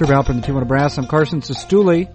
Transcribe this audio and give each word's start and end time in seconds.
Herb 0.00 0.10
Alpert 0.10 0.28
and 0.28 0.44
the 0.44 0.46
Tijuana 0.46 0.68
Brass. 0.68 0.96
I'm 0.96 1.08
Carson 1.08 1.40
Cistulli. 1.40 2.06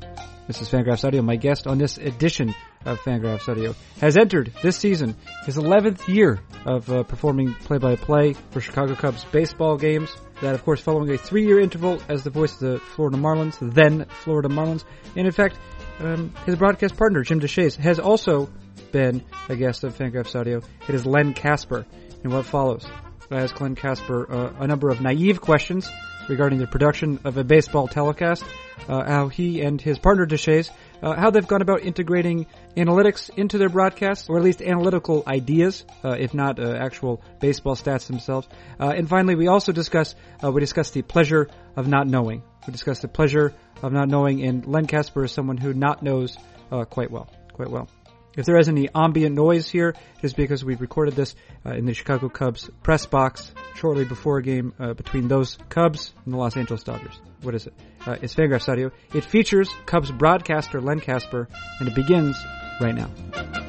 This 0.48 0.62
is 0.62 0.70
Fangraphs 0.70 1.04
Audio. 1.04 1.22
My 1.22 1.36
guest 1.36 1.68
on 1.68 1.78
this 1.78 1.98
edition 1.98 2.56
of 2.86 2.98
Fangraphs 3.02 3.50
Audio 3.50 3.76
has 4.00 4.16
entered 4.16 4.54
this 4.62 4.78
season 4.78 5.18
his 5.46 5.58
11th 5.58 6.08
year 6.08 6.40
of 6.66 6.90
uh, 6.90 7.04
performing 7.04 7.54
play-by-play 7.54 8.36
for 8.52 8.62
Chicago 8.62 8.96
Cubs 8.96 9.26
baseball 9.34 9.76
games. 9.76 10.16
That, 10.42 10.56
of 10.56 10.64
course, 10.64 10.80
following 10.80 11.12
a 11.12 11.18
three-year 11.18 11.60
interval 11.60 12.02
as 12.08 12.24
the 12.24 12.30
voice 12.30 12.54
of 12.54 12.60
the 12.60 12.80
Florida 12.80 13.18
Marlins, 13.18 13.58
then 13.60 14.06
Florida 14.24 14.48
Marlins. 14.48 14.86
And 15.18 15.28
in 15.28 15.34
fact, 15.34 15.58
um, 16.00 16.34
his 16.46 16.56
broadcast 16.56 16.96
partner, 16.96 17.22
Jim 17.24 17.42
Deshaies, 17.42 17.76
has 17.76 18.00
also 18.00 18.50
been 18.94 19.26
a 19.50 19.58
guest 19.58 19.84
of 19.84 19.98
Fangraphs 19.98 20.40
Audio. 20.40 20.62
It 20.88 20.96
is 20.96 21.06
Len 21.06 21.34
Kasper 21.34 21.86
And 22.24 22.32
what 22.32 22.46
follows? 22.46 22.86
I 23.32 23.42
ask 23.42 23.60
Len 23.60 23.76
Kasper 23.76 24.32
uh, 24.32 24.54
a 24.60 24.68
number 24.68 24.90
of 24.90 25.02
naive 25.02 25.42
questions 25.42 25.90
regarding 26.28 26.60
the 26.60 26.68
production 26.68 27.20
of 27.24 27.38
a 27.38 27.44
baseball 27.44 27.88
telecast, 27.88 28.44
uh, 28.88 29.04
how 29.06 29.28
he 29.28 29.62
and 29.62 29.82
his 29.82 29.98
partner 29.98 30.26
Deshaies, 30.26 30.70
uh, 31.02 31.16
how 31.16 31.32
they've 31.32 31.48
gone 31.48 31.62
about 31.62 31.82
integrating 31.82 32.46
analytics 32.78 33.30
into 33.36 33.58
their 33.58 33.70
broadcasts, 33.70 34.30
or 34.30 34.38
at 34.38 34.44
least 34.44 34.62
analytical 34.62 35.24
ideas, 35.28 35.86
uh, 36.04 36.10
if 36.12 36.34
not 36.34 36.60
uh, 36.60 36.76
actual 36.76 37.22
baseball 37.40 37.76
stats 37.76 38.08
themselves. 38.08 38.48
Uh, 38.80 38.94
and 38.96 39.10
finally, 39.10 39.36
we 39.36 39.48
also 39.48 39.72
discuss 39.72 40.16
uh, 40.44 40.52
we 40.52 40.62
discuss 40.62 40.92
the 40.92 41.02
pleasure 41.02 41.50
of 41.76 41.88
not 41.88 42.08
knowing. 42.08 42.44
We 42.68 42.72
discuss 42.72 43.00
the 43.00 43.08
pleasure 43.08 43.54
of 43.82 43.92
not 43.92 44.08
knowing, 44.08 44.44
and 44.44 44.66
Len 44.66 44.88
Kasper 44.88 45.26
is 45.26 45.32
someone 45.32 45.58
who 45.58 45.74
not 45.74 46.04
knows 46.04 46.38
quite 46.90 47.12
well, 47.12 47.30
quite 47.54 47.70
well. 47.70 47.88
If 48.36 48.46
there 48.46 48.58
is 48.58 48.68
any 48.68 48.90
ambient 48.94 49.36
noise 49.36 49.70
here, 49.70 49.90
it 49.90 50.24
is 50.24 50.34
because 50.34 50.66
we 50.66 50.76
recorded 50.76 51.16
this 51.16 51.36
uh, 51.66 51.72
in 51.72 51.86
the 51.86 51.94
Chicago 51.94 52.30
Cubs 52.30 52.70
press 52.82 53.06
box 53.06 53.54
shortly 53.76 54.06
before 54.06 54.40
a 54.40 54.44
game 54.44 54.74
uh, 54.80 54.94
between 54.94 55.28
those 55.28 55.58
Cubs 55.70 56.14
and 56.26 56.34
the 56.34 56.38
Los 56.38 56.58
Angeles 56.58 56.84
Dodgers. 56.84 57.20
What 57.42 57.54
is 57.54 57.68
it? 57.68 57.74
Uh, 58.06 58.18
it's 58.22 58.34
Fangraphs 58.34 58.70
Audio. 58.70 58.92
It 59.14 59.24
features 59.24 59.70
Cubs 59.86 60.12
broadcaster 60.12 60.82
Len 60.82 61.00
Kasper, 61.00 61.48
and 61.80 61.88
it 61.88 61.96
begins 61.96 62.36
right 62.82 62.96
now. 62.96 63.63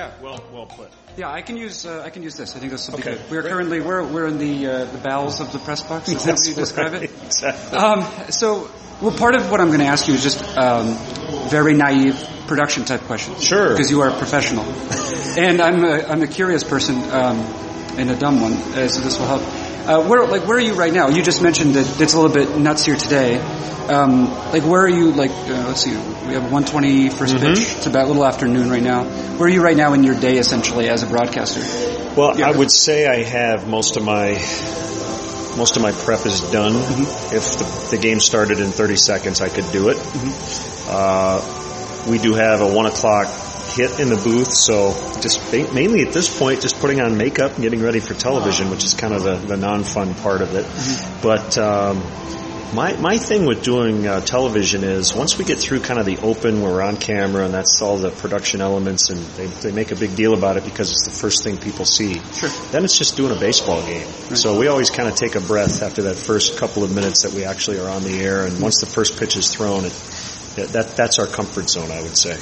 Yeah. 0.00 0.10
Well, 0.22 0.42
well 0.50 0.66
put. 0.66 0.90
Yeah, 1.18 1.30
I 1.30 1.42
can 1.42 1.58
use 1.58 1.84
uh, 1.84 2.02
I 2.02 2.08
can 2.08 2.22
use 2.22 2.34
this. 2.34 2.56
I 2.56 2.58
think 2.58 2.72
this 2.72 2.88
will 2.88 2.98
okay. 2.98 3.12
be 3.12 3.16
good. 3.18 3.30
We're 3.30 3.42
currently 3.42 3.80
we're 3.82 4.02
we're 4.02 4.26
in 4.28 4.38
the 4.38 4.66
uh, 4.66 4.84
the 4.86 4.96
bowels 4.96 5.40
of 5.40 5.52
the 5.52 5.58
press 5.58 5.82
box. 5.82 6.08
Is 6.08 6.24
that 6.24 6.38
how 6.38 6.48
you 6.48 6.54
describe 6.54 6.92
right. 6.92 7.02
it? 7.02 7.10
Exactly. 7.26 7.78
Um, 7.78 8.06
so, 8.30 8.70
well, 9.02 9.14
part 9.14 9.34
of 9.34 9.50
what 9.50 9.60
I'm 9.60 9.66
going 9.68 9.80
to 9.80 9.86
ask 9.86 10.08
you 10.08 10.14
is 10.14 10.22
just 10.22 10.42
um, 10.56 10.96
very 11.50 11.74
naive 11.74 12.16
production 12.46 12.86
type 12.86 13.02
questions. 13.02 13.44
Sure. 13.44 13.68
Because 13.70 13.90
you 13.90 14.00
are 14.00 14.08
a 14.08 14.16
professional, 14.16 14.64
and 15.36 15.60
I'm 15.60 15.84
a, 15.84 16.02
I'm 16.04 16.22
a 16.22 16.28
curious 16.28 16.64
person 16.64 16.96
um, 17.10 17.36
and 17.98 18.10
a 18.10 18.16
dumb 18.16 18.40
one, 18.40 18.54
uh, 18.54 18.88
so 18.88 19.02
this 19.02 19.18
will 19.18 19.26
help. 19.26 19.59
Uh, 19.90 20.06
where 20.06 20.24
like 20.24 20.46
where 20.46 20.56
are 20.56 20.60
you 20.60 20.74
right 20.74 20.92
now? 20.92 21.08
You 21.08 21.20
just 21.20 21.42
mentioned 21.42 21.74
that 21.74 22.00
it's 22.00 22.12
a 22.12 22.20
little 22.20 22.32
bit 22.32 22.56
nuts 22.56 22.84
here 22.84 22.94
today. 22.94 23.40
Um, 23.88 24.30
like 24.52 24.62
where 24.62 24.82
are 24.82 24.88
you? 24.88 25.10
Like 25.10 25.32
uh, 25.32 25.66
let's 25.66 25.80
see, 25.80 25.90
we 25.90 26.34
have 26.34 26.44
120 26.44 27.08
1st 27.08 27.10
mm-hmm. 27.10 27.38
pitch. 27.38 27.58
It's 27.58 27.86
about 27.86 28.04
a 28.04 28.06
little 28.06 28.24
afternoon 28.24 28.70
right 28.70 28.84
now. 28.84 29.02
Where 29.02 29.48
are 29.48 29.52
you 29.52 29.60
right 29.60 29.76
now 29.76 29.92
in 29.94 30.04
your 30.04 30.14
day, 30.14 30.38
essentially, 30.38 30.88
as 30.88 31.02
a 31.02 31.08
broadcaster? 31.08 31.62
Well, 32.14 32.38
yeah. 32.38 32.46
I 32.46 32.56
would 32.56 32.70
say 32.70 33.08
I 33.08 33.24
have 33.24 33.66
most 33.66 33.96
of 33.96 34.04
my 34.04 34.34
most 35.58 35.74
of 35.74 35.82
my 35.82 35.90
prep 35.90 36.24
is 36.24 36.40
done. 36.52 36.74
Mm-hmm. 36.74 37.34
If 37.34 37.58
the, 37.58 37.96
the, 37.96 38.00
game 38.00 38.20
started 38.20 38.60
in 38.60 38.70
30 38.70 38.94
seconds, 38.94 39.40
I 39.40 39.48
could 39.48 39.72
do 39.72 39.88
it. 39.88 39.96
Mm-hmm. 39.96 40.86
Uh, 40.88 42.08
we 42.08 42.18
do 42.18 42.34
have 42.34 42.60
a 42.60 42.72
one 42.72 42.86
o'clock 42.86 43.26
hit 43.70 44.00
in 44.00 44.08
the 44.08 44.16
booth, 44.16 44.52
so 44.52 44.92
just 45.20 45.52
mainly 45.52 46.02
at 46.02 46.12
this 46.12 46.38
point, 46.38 46.62
just 46.62 46.80
putting 46.80 47.00
on 47.00 47.16
makeup 47.16 47.52
and 47.54 47.62
getting 47.62 47.80
ready 47.82 48.00
for 48.00 48.14
television, 48.14 48.70
which 48.70 48.84
is 48.84 48.94
kind 48.94 49.14
of 49.14 49.22
the, 49.22 49.36
the 49.36 49.56
non-fun 49.56 50.14
part 50.14 50.42
of 50.42 50.54
it. 50.54 50.64
Mm-hmm. 50.64 51.22
But 51.22 51.58
um, 51.58 52.02
my 52.74 52.92
my 52.94 53.18
thing 53.18 53.46
with 53.46 53.62
doing 53.62 54.06
uh, 54.06 54.20
television 54.20 54.84
is 54.84 55.14
once 55.14 55.36
we 55.38 55.44
get 55.44 55.58
through 55.58 55.80
kind 55.80 55.98
of 55.98 56.06
the 56.06 56.18
open, 56.18 56.62
where 56.62 56.72
we're 56.72 56.82
on 56.82 56.96
camera, 56.96 57.44
and 57.44 57.52
that's 57.52 57.80
all 57.82 57.96
the 57.96 58.10
production 58.10 58.60
elements, 58.60 59.10
and 59.10 59.20
they 59.20 59.46
they 59.46 59.72
make 59.72 59.90
a 59.90 59.96
big 59.96 60.14
deal 60.14 60.34
about 60.34 60.56
it 60.56 60.64
because 60.64 60.90
it's 60.92 61.04
the 61.04 61.10
first 61.10 61.42
thing 61.42 61.56
people 61.56 61.84
see. 61.84 62.14
Sure. 62.32 62.48
Then 62.70 62.84
it's 62.84 62.96
just 62.96 63.16
doing 63.16 63.36
a 63.36 63.40
baseball 63.40 63.82
game. 63.82 64.06
Right. 64.06 64.36
So 64.36 64.58
we 64.58 64.68
always 64.68 64.90
kind 64.90 65.08
of 65.08 65.14
take 65.14 65.34
a 65.34 65.40
breath 65.40 65.82
after 65.82 66.02
that 66.02 66.16
first 66.16 66.58
couple 66.58 66.84
of 66.84 66.94
minutes 66.94 67.22
that 67.22 67.32
we 67.32 67.44
actually 67.44 67.78
are 67.78 67.88
on 67.88 68.02
the 68.02 68.20
air, 68.20 68.46
and 68.46 68.60
once 68.60 68.80
the 68.80 68.86
first 68.86 69.18
pitch 69.18 69.36
is 69.36 69.52
thrown, 69.52 69.84
it 69.84 69.92
that 70.56 70.96
that's 70.96 71.18
our 71.18 71.26
comfort 71.26 71.68
zone, 71.70 71.90
I 71.90 72.02
would 72.02 72.16
say. 72.16 72.36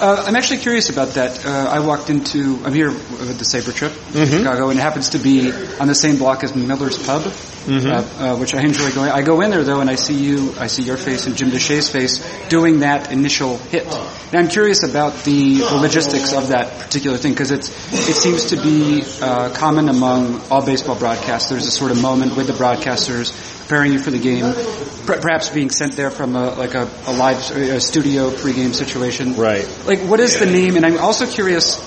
Uh, 0.00 0.24
I'm 0.26 0.36
actually 0.36 0.58
curious 0.58 0.90
about 0.90 1.08
that. 1.14 1.44
Uh, 1.44 1.48
I 1.70 1.80
walked 1.80 2.10
into 2.10 2.60
I'm 2.64 2.74
here 2.74 2.90
with 2.90 3.38
the 3.38 3.44
SABR 3.44 3.74
trip 3.74 3.92
mm-hmm. 3.92 4.38
Chicago, 4.38 4.68
and 4.68 4.78
it 4.78 4.82
happens 4.82 5.10
to 5.10 5.18
be 5.18 5.50
on 5.80 5.88
the 5.88 5.94
same 5.94 6.18
block 6.18 6.44
as 6.44 6.54
Miller's 6.54 6.98
Pub, 7.04 7.22
mm-hmm. 7.22 7.86
uh, 7.86 8.34
uh, 8.34 8.36
which 8.36 8.54
I 8.54 8.62
enjoy 8.62 8.92
going. 8.92 9.10
I 9.10 9.22
go 9.22 9.40
in 9.40 9.50
there 9.50 9.64
though, 9.64 9.80
and 9.80 9.88
I 9.88 9.94
see 9.94 10.14
you, 10.14 10.54
I 10.58 10.66
see 10.66 10.82
your 10.82 10.96
face 10.96 11.26
and 11.26 11.36
Jim 11.36 11.50
Deshaies' 11.50 11.90
face 11.90 12.22
doing 12.48 12.80
that 12.80 13.10
initial 13.10 13.56
hit. 13.56 13.86
And 13.86 14.36
I'm 14.36 14.48
curious 14.48 14.82
about 14.82 15.24
the, 15.24 15.58
the 15.58 15.76
logistics 15.76 16.32
of 16.32 16.48
that 16.48 16.80
particular 16.80 17.16
thing 17.16 17.32
because 17.32 17.50
it's 17.50 17.68
it 17.92 18.14
seems 18.14 18.46
to 18.46 18.56
be 18.56 19.04
uh, 19.22 19.54
common 19.54 19.88
among 19.88 20.40
all 20.50 20.64
baseball 20.64 20.96
broadcasts. 20.98 21.48
There's 21.48 21.66
a 21.66 21.70
sort 21.70 21.92
of 21.92 22.00
moment 22.00 22.36
with 22.36 22.46
the 22.46 22.52
broadcasters 22.52 23.32
preparing 23.64 23.92
you 23.92 23.98
for 23.98 24.10
the 24.10 24.18
game, 24.18 24.44
perhaps 25.06 25.48
being 25.48 25.70
sent 25.70 25.96
there 25.96 26.10
from 26.10 26.36
a, 26.36 26.50
like 26.50 26.74
a, 26.74 26.88
a 27.06 27.12
live 27.12 27.38
a 27.70 27.80
studio 27.80 28.30
pregame 28.30 28.74
situation. 28.74 29.36
Right. 29.36 29.66
Like, 29.86 30.00
what 30.00 30.20
is 30.20 30.38
the 30.38 30.46
name? 30.46 30.76
And 30.76 30.84
I'm 30.84 30.98
also 30.98 31.26
curious, 31.26 31.78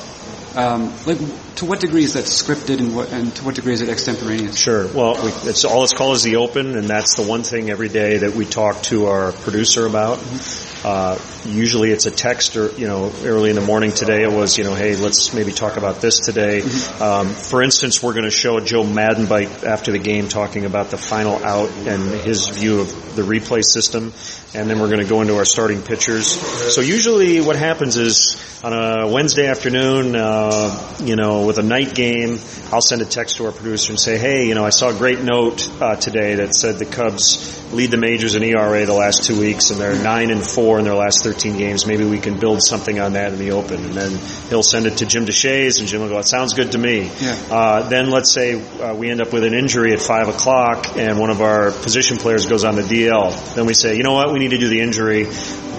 um, 0.56 0.94
like, 1.06 1.20
to 1.57 1.66
what 1.66 1.79
degree 1.79 2.03
is 2.03 2.13
that 2.13 2.25
scripted 2.25 2.79
and 2.79 2.95
what, 2.95 3.12
and 3.12 3.35
to 3.35 3.44
what 3.44 3.56
degree 3.56 3.73
is 3.73 3.81
it 3.81 3.90
extemporaneous? 3.90 4.57
Sure. 4.57 4.88
Well, 4.88 5.16
we, 5.23 5.31
it's 5.50 5.66
all 5.66 5.84
it's 5.84 5.94
called 5.94 6.16
is 6.16 6.23
the 6.23 6.38
open, 6.38 6.75
and 6.75 6.88
that's 6.88 7.16
the 7.16 7.23
one 7.23 7.44
thing 7.44 7.69
every 7.69 7.90
day 7.90 8.18
that 8.18 8.35
we 8.35 8.45
talk 8.45 8.81
to 8.84 9.07
our 9.07 9.31
producer 9.31 9.85
about. 9.85 10.19
Mm-hmm. 10.19 10.88
Uh, 10.88 11.18
usually 11.45 11.91
it's 11.91 12.06
a 12.06 12.12
text 12.12 12.56
or, 12.56 12.69
you 12.79 12.88
know, 12.88 13.12
early 13.23 13.50
in 13.50 13.56
the 13.56 13.62
morning 13.62 13.91
today 13.91 14.23
it 14.23 14.31
was, 14.31 14.57
you 14.57 14.63
know, 14.63 14.75
hey, 14.75 14.95
let's 14.95 15.34
maybe 15.34 15.51
talk 15.51 15.75
about 15.75 16.01
this 16.01 16.19
today. 16.19 16.62
Mm-hmm. 16.62 17.03
Um, 17.03 17.28
for 17.29 17.63
instance, 17.63 18.01
we're 18.01 18.13
going 18.13 18.25
to 18.25 18.31
show 18.31 18.59
Joe 18.59 18.84
Maddon 18.84 19.25
bite 19.25 19.63
after 19.63 19.91
the 19.91 20.00
game 20.00 20.28
talking 20.29 20.66
about 20.66 20.91
the 20.91 20.97
final 20.97 21.44
out 21.44 21.69
and 21.88 22.03
his 22.22 22.47
view 22.47 22.81
of 22.81 23.16
the 23.16 23.24
replay 23.24 23.63
system. 23.63 24.13
And 24.53 24.69
then 24.69 24.79
we're 24.79 24.89
going 24.89 25.01
to 25.01 25.09
go 25.09 25.22
into 25.22 25.35
our 25.35 25.45
starting 25.45 25.81
pitchers. 25.81 26.28
So 26.74 26.81
usually 26.81 27.41
what 27.41 27.56
happens 27.57 27.97
is 27.97 28.41
on 28.63 28.74
a 28.74 29.07
Wednesday 29.12 29.47
afternoon, 29.47 30.16
uh, 30.16 30.95
you 31.03 31.16
know, 31.16 31.47
with 31.47 31.58
a 31.58 31.63
night 31.63 31.96
game, 31.96 32.40
I'll 32.72 32.81
send 32.81 33.02
a 33.02 33.06
text 33.06 33.38
to 33.38 33.46
our 33.46 33.52
producer 33.52 33.91
and 33.91 34.00
say, 34.00 34.18
hey, 34.18 34.47
you 34.47 34.53
know, 34.53 34.66
I 34.66 34.69
saw 34.69 34.90
a 34.90 34.94
great 34.94 35.22
note 35.22 35.68
uh, 35.81 35.96
today 35.96 36.35
that 36.35 36.53
said 36.53 36.78
the 36.78 36.85
Cubs 36.85 37.58
lead 37.72 37.90
the 37.90 37.97
majors 37.97 38.35
in 38.35 38.44
ERA 38.44 38.85
the 38.85 38.94
last 38.94 39.24
two 39.24 39.40
weeks 39.40 39.69
and 39.69 39.80
they're 39.80 40.02
nine 40.02 40.30
and 40.30 40.46
four 40.46 40.78
in 40.78 40.86
their 40.86 40.94
last 40.94 41.24
13 41.24 41.57
games. 41.57 41.88
Maybe 41.88 42.06
we 42.06 42.19
can 42.19 42.40
build 42.40 42.62
something 42.62 43.00
on 43.00 43.13
that 43.13 43.31
in 43.34 43.40
the 43.40 43.52
open. 43.52 43.84
And 43.84 43.94
then 43.94 44.19
he'll 44.50 44.63
send 44.63 44.86
it 44.86 44.97
to 44.97 45.06
Jim 45.06 45.25
Deshaies 45.25 45.80
and 45.80 45.88
Jim 45.88 46.02
will 46.02 46.09
go, 46.09 46.19
it 46.19 46.28
sounds 46.28 46.53
good 46.53 46.74
to 46.74 46.78
me. 46.78 47.09
Yeah. 47.19 47.40
Uh, 47.50 47.90
then 47.90 48.09
let's 48.09 48.34
say 48.34 48.62
uh, 48.80 48.94
we 48.94 49.09
end 49.09 49.22
up 49.22 49.31
with 49.31 49.44
an 49.44 49.53
injury 49.53 49.94
at 49.94 50.02
five 50.02 50.28
o'clock 50.28 50.97
and 50.97 51.18
one 51.18 51.30
of 51.30 51.41
our 51.41 51.72
position 51.72 52.18
players 52.18 52.46
goes 52.46 52.66
on 52.66 52.75
the 52.75 52.81
DL. 52.81 53.56
Then 53.56 53.66
we 53.66 53.74
say, 53.74 53.96
you 53.96 54.03
know 54.03 54.13
what, 54.13 54.34
we 54.34 54.40
need 54.40 54.52
to 54.52 54.57
do 54.57 54.68
the 54.68 54.81
injury 54.81 55.28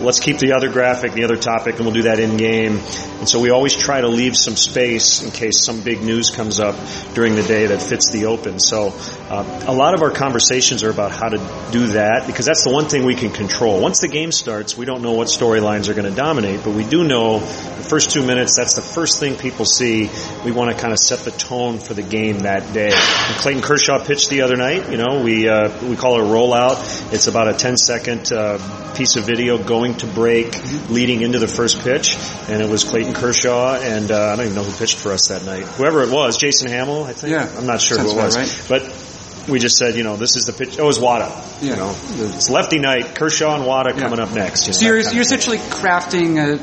let's 0.01 0.21
keep 0.21 0.39
the 0.39 0.53
other 0.53 0.71
graphic, 0.71 1.13
the 1.13 1.25
other 1.25 1.37
topic, 1.37 1.77
and 1.77 1.85
we'll 1.85 1.95
do 1.95 2.03
that 2.03 2.19
in 2.19 2.37
game. 2.37 2.79
And 3.19 3.29
so 3.29 3.41
we 3.41 3.51
always 3.51 3.77
try 3.77 4.01
to 4.01 4.09
leave 4.09 4.37
some 4.37 4.57
space 4.57 5.23
in 5.23 5.31
case 5.31 5.58
some 5.65 5.81
big 5.81 6.03
news 6.03 6.31
comes 6.31 6.61
up 6.61 6.77
during 7.15 7.35
the 7.35 7.43
day 7.43 7.67
that 7.67 7.83
fits 7.83 8.11
the 8.11 8.27
open. 8.27 8.59
So 8.61 8.89
uh, 9.31 9.65
a 9.67 9.73
lot 9.73 9.95
of 9.95 10.03
our 10.03 10.11
conversations 10.11 10.83
are 10.83 10.91
about 10.91 11.13
how 11.13 11.29
to 11.29 11.39
do 11.73 11.89
that 11.89 12.27
because 12.27 12.47
that's 12.47 12.65
the 12.65 12.71
one 12.71 12.87
thing 12.87 13.05
we 13.05 13.15
can 13.15 13.31
control. 13.31 13.81
Once 13.81 14.01
the 14.01 14.09
game 14.09 14.33
starts, 14.33 14.77
we 14.77 14.87
don't 14.87 15.03
know 15.03 15.13
what 15.13 15.29
storylines 15.29 15.89
are 15.89 15.95
going 15.95 16.09
to 16.09 16.17
dominate, 16.17 16.65
but 16.65 16.75
we 16.75 16.85
do 16.85 17.05
know 17.05 17.41
the 17.41 17.85
first 17.89 18.11
two 18.11 18.25
minutes, 18.25 18.57
that's 18.57 18.75
the 18.75 18.83
first 18.83 19.21
thing 19.21 19.37
people 19.37 19.65
see. 19.65 20.11
We 20.45 20.53
want 20.53 20.75
to 20.75 20.81
kind 20.81 20.93
of 20.93 20.99
set 20.99 21.21
the 21.21 21.31
tone 21.31 21.79
for 21.79 21.95
the 21.95 22.03
game 22.03 22.41
that 22.41 22.73
day. 22.73 22.93
And 22.93 23.37
Clayton 23.37 23.63
Kershaw 23.63 24.05
pitched 24.05 24.31
the 24.31 24.43
other 24.43 24.57
night. 24.57 24.91
You 24.91 24.97
know, 24.97 25.23
we, 25.23 25.49
uh, 25.49 25.87
we 25.87 25.97
call 25.97 26.19
it 26.19 26.23
a 26.23 26.27
rollout. 26.27 27.13
It's 27.13 27.27
about 27.27 27.49
a 27.49 27.55
10 27.55 27.77
second 27.77 28.33
uh, 28.33 28.95
piece 28.95 29.17
of 29.17 29.25
video 29.25 29.63
going 29.63 29.95
to 29.95 30.07
break 30.07 30.57
leading 30.91 31.23
into 31.23 31.39
the 31.39 31.47
first 31.47 31.81
pitch, 31.81 32.17
and 32.49 32.61
it 32.61 32.69
was 32.69 32.85
Clayton 32.85 33.15
Kershaw, 33.15 33.77
and 33.77 34.11
uh, 34.11 34.33
I 34.33 34.37
don't 34.37 34.47
even 34.47 34.57
know 34.57 34.65
who 34.65 34.77
pitched 34.77 34.99
for 34.99 35.13
us 35.13 35.29
that 35.29 35.45
night. 35.45 35.48
Whoever 35.57 36.03
it 36.03 36.11
was, 36.11 36.37
Jason 36.39 36.69
Hammel, 36.69 37.05
I 37.05 37.13
think. 37.13 37.33
Yeah, 37.33 37.51
I'm 37.57 37.67
not 37.67 37.81
sure 37.81 37.99
who 37.99 38.11
it 38.11 38.17
was, 38.17 38.37
right. 38.37 38.65
but 38.69 39.49
we 39.49 39.59
just 39.59 39.77
said, 39.77 39.97
you 39.97 40.05
know, 40.05 40.17
this 40.17 40.37
is 40.37 40.47
the 40.47 40.53
pitch. 40.53 40.79
Oh, 40.79 40.85
it 40.85 40.87
was 40.87 41.01
Wada. 41.01 41.29
Yeah. 41.61 41.71
You 41.71 41.77
know, 41.77 41.97
it's 42.37 42.51
lefty 42.51 42.79
night. 42.79 43.15
Kershaw 43.15 43.55
and 43.57 43.67
Wada 43.67 43.93
yeah. 43.95 44.01
coming 44.01 44.21
up 44.21 44.33
next. 44.33 44.67
You 44.67 44.73
know, 44.73 44.79
so 44.79 44.87
you're, 44.87 45.01
you're 45.13 45.23
essentially 45.23 45.59
crafting 45.59 46.39
a 46.39 46.59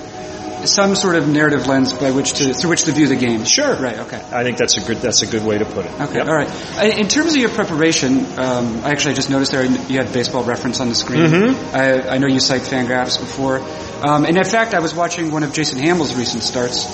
some 0.67 0.95
sort 0.95 1.15
of 1.15 1.27
narrative 1.27 1.67
lens 1.67 1.93
by 1.93 2.11
which 2.11 2.33
to 2.33 2.53
through 2.53 2.69
which 2.69 2.83
to 2.83 2.91
view 2.91 3.07
the 3.07 3.15
game. 3.15 3.45
Sure. 3.45 3.75
Right. 3.75 3.97
Okay. 3.99 4.21
I 4.31 4.43
think 4.43 4.57
that's 4.57 4.77
a 4.77 4.81
good 4.81 4.97
that's 4.97 5.21
a 5.21 5.27
good 5.27 5.43
way 5.45 5.57
to 5.57 5.65
put 5.65 5.85
it. 5.85 5.91
Okay. 5.93 6.17
Yep. 6.17 6.27
All 6.27 6.35
right. 6.35 6.97
In 6.97 7.07
terms 7.07 7.35
of 7.35 7.41
your 7.41 7.49
preparation, 7.49 8.25
um, 8.39 8.81
I 8.83 8.89
actually 8.91 9.13
just 9.15 9.29
noticed 9.29 9.51
there 9.51 9.65
you 9.65 9.97
had 9.97 10.11
baseball 10.13 10.43
reference 10.43 10.79
on 10.79 10.89
the 10.89 10.95
screen. 10.95 11.25
Mm-hmm. 11.25 11.75
I, 11.75 12.15
I 12.15 12.17
know 12.17 12.27
you 12.27 12.39
cite 12.39 12.61
Fangraphs 12.61 13.19
before, 13.19 13.59
um, 14.05 14.25
and 14.25 14.37
in 14.37 14.43
fact, 14.43 14.73
I 14.73 14.79
was 14.79 14.93
watching 14.93 15.31
one 15.31 15.43
of 15.43 15.53
Jason 15.53 15.79
Hammel's 15.79 16.15
recent 16.15 16.43
starts. 16.43 16.85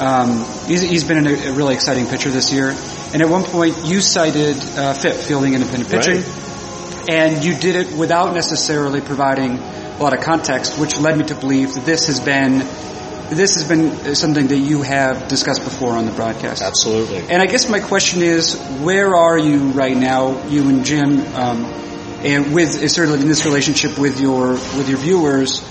Um, 0.00 0.44
he's, 0.66 0.80
he's 0.80 1.04
been 1.04 1.26
a, 1.26 1.32
a 1.32 1.52
really 1.52 1.74
exciting 1.74 2.06
pitcher 2.06 2.30
this 2.30 2.52
year, 2.52 2.74
and 3.12 3.20
at 3.20 3.28
one 3.28 3.44
point 3.44 3.84
you 3.84 4.00
cited 4.00 4.56
uh, 4.56 4.94
FIP, 4.94 5.14
fielding 5.14 5.52
independent 5.52 5.90
pitching, 5.90 6.22
Right. 6.22 7.08
and 7.10 7.44
you 7.44 7.54
did 7.54 7.76
it 7.76 7.92
without 7.98 8.32
necessarily 8.32 9.02
providing 9.02 9.58
a 9.58 9.98
lot 10.02 10.14
of 10.16 10.24
context, 10.24 10.78
which 10.78 10.98
led 10.98 11.18
me 11.18 11.24
to 11.24 11.34
believe 11.34 11.74
that 11.74 11.84
this 11.84 12.06
has 12.06 12.18
been 12.18 12.62
this 13.30 13.54
has 13.54 13.68
been 13.68 14.14
something 14.14 14.48
that 14.48 14.58
you 14.58 14.82
have 14.82 15.28
discussed 15.28 15.62
before 15.64 15.92
on 15.92 16.04
the 16.04 16.12
broadcast. 16.12 16.62
Absolutely. 16.62 17.18
And 17.18 17.40
I 17.40 17.46
guess 17.46 17.68
my 17.68 17.80
question 17.80 18.22
is, 18.22 18.58
where 18.80 19.14
are 19.14 19.38
you 19.38 19.70
right 19.70 19.96
now, 19.96 20.46
you 20.48 20.68
and 20.68 20.84
Jim, 20.84 21.20
um, 21.34 21.64
and 22.22 22.54
with 22.54 22.90
certainly 22.90 23.20
in 23.20 23.28
this 23.28 23.46
relationship 23.46 23.98
with 23.98 24.20
your 24.20 24.52
with 24.52 24.88
your 24.88 24.98
viewers, 24.98 25.62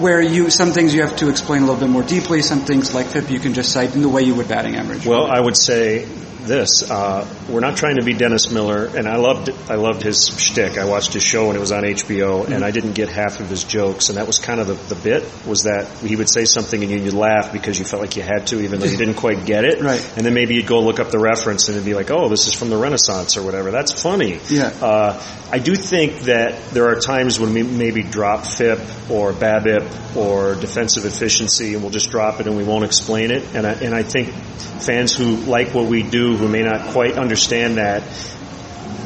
where 0.00 0.20
you 0.20 0.50
some 0.50 0.72
things 0.72 0.94
you 0.94 1.02
have 1.02 1.16
to 1.16 1.28
explain 1.28 1.62
a 1.62 1.66
little 1.66 1.80
bit 1.80 1.90
more 1.90 2.02
deeply, 2.02 2.42
some 2.42 2.60
things 2.60 2.94
like 2.94 3.06
FIP 3.06 3.30
you 3.30 3.40
can 3.40 3.54
just 3.54 3.72
cite 3.72 3.94
in 3.94 4.02
the 4.02 4.08
way 4.08 4.22
you 4.22 4.34
would 4.34 4.48
batting 4.48 4.76
average. 4.76 5.06
Well, 5.06 5.26
I 5.26 5.40
would 5.40 5.56
say 5.56 6.04
this: 6.04 6.88
uh, 6.88 7.26
we're 7.48 7.60
not 7.60 7.76
trying 7.76 7.96
to 7.96 8.04
be 8.04 8.12
Dennis 8.12 8.50
Miller, 8.50 8.86
and 8.86 9.08
I 9.08 9.16
loved 9.16 9.50
I 9.68 9.76
loved 9.76 10.02
his 10.02 10.28
shtick. 10.38 10.78
I 10.78 10.84
watched 10.84 11.12
his 11.12 11.22
show 11.22 11.48
when 11.48 11.56
it 11.56 11.60
was 11.60 11.72
on 11.72 11.82
HBO, 11.82 12.46
and 12.48 12.64
I 12.64 12.70
didn't 12.70 12.92
get 12.92 13.08
half 13.08 13.40
of 13.40 13.48
his 13.48 13.64
jokes, 13.64 14.08
and 14.08 14.18
that 14.18 14.26
was 14.26 14.38
kind 14.38 14.60
of 14.60 14.66
the, 14.66 14.94
the 14.94 15.00
bit 15.00 15.24
was 15.46 15.64
that 15.64 15.86
he 15.98 16.16
would 16.16 16.28
say 16.28 16.44
something 16.44 16.82
and 16.82 16.90
you'd 16.90 17.14
laugh 17.14 17.52
because 17.52 17.78
you 17.78 17.84
felt 17.84 18.02
like 18.02 18.16
you 18.16 18.22
had 18.22 18.46
to, 18.48 18.60
even 18.60 18.80
though 18.80 18.86
you 18.86 18.96
didn't 18.96 19.14
quite 19.14 19.44
get 19.46 19.64
it. 19.64 19.74
Right. 19.84 20.16
And 20.16 20.24
then 20.24 20.32
maybe 20.32 20.54
you'd 20.54 20.66
go 20.66 20.80
look 20.80 20.98
up 20.98 21.10
the 21.10 21.18
reference 21.18 21.68
and 21.68 21.76
it'd 21.76 21.84
be 21.84 21.92
like, 21.92 22.10
oh, 22.10 22.30
this 22.30 22.46
is 22.46 22.54
from 22.54 22.70
the 22.70 22.76
Renaissance 22.78 23.36
or 23.36 23.42
whatever. 23.42 23.70
That's 23.70 24.00
funny. 24.00 24.40
Yeah. 24.48 24.68
Uh, 24.80 25.22
I 25.52 25.58
do 25.58 25.74
think 25.74 26.20
that 26.22 26.70
there 26.70 26.88
are 26.88 26.98
times 26.98 27.38
when 27.38 27.52
we 27.52 27.62
maybe 27.62 28.02
drop 28.02 28.46
FIP 28.46 28.78
or 29.10 29.32
BABIP 29.32 29.83
or 30.16 30.54
defensive 30.54 31.04
efficiency, 31.04 31.74
and 31.74 31.82
we'll 31.82 31.90
just 31.90 32.10
drop 32.10 32.40
it 32.40 32.46
and 32.46 32.56
we 32.56 32.64
won't 32.64 32.84
explain 32.84 33.30
it. 33.30 33.54
And 33.54 33.66
I, 33.66 33.72
and 33.72 33.94
I 33.94 34.02
think 34.02 34.28
fans 34.30 35.14
who 35.14 35.36
like 35.36 35.74
what 35.74 35.86
we 35.86 36.02
do, 36.02 36.36
who 36.36 36.48
may 36.48 36.62
not 36.62 36.92
quite 36.92 37.16
understand 37.18 37.76
that, 37.76 38.02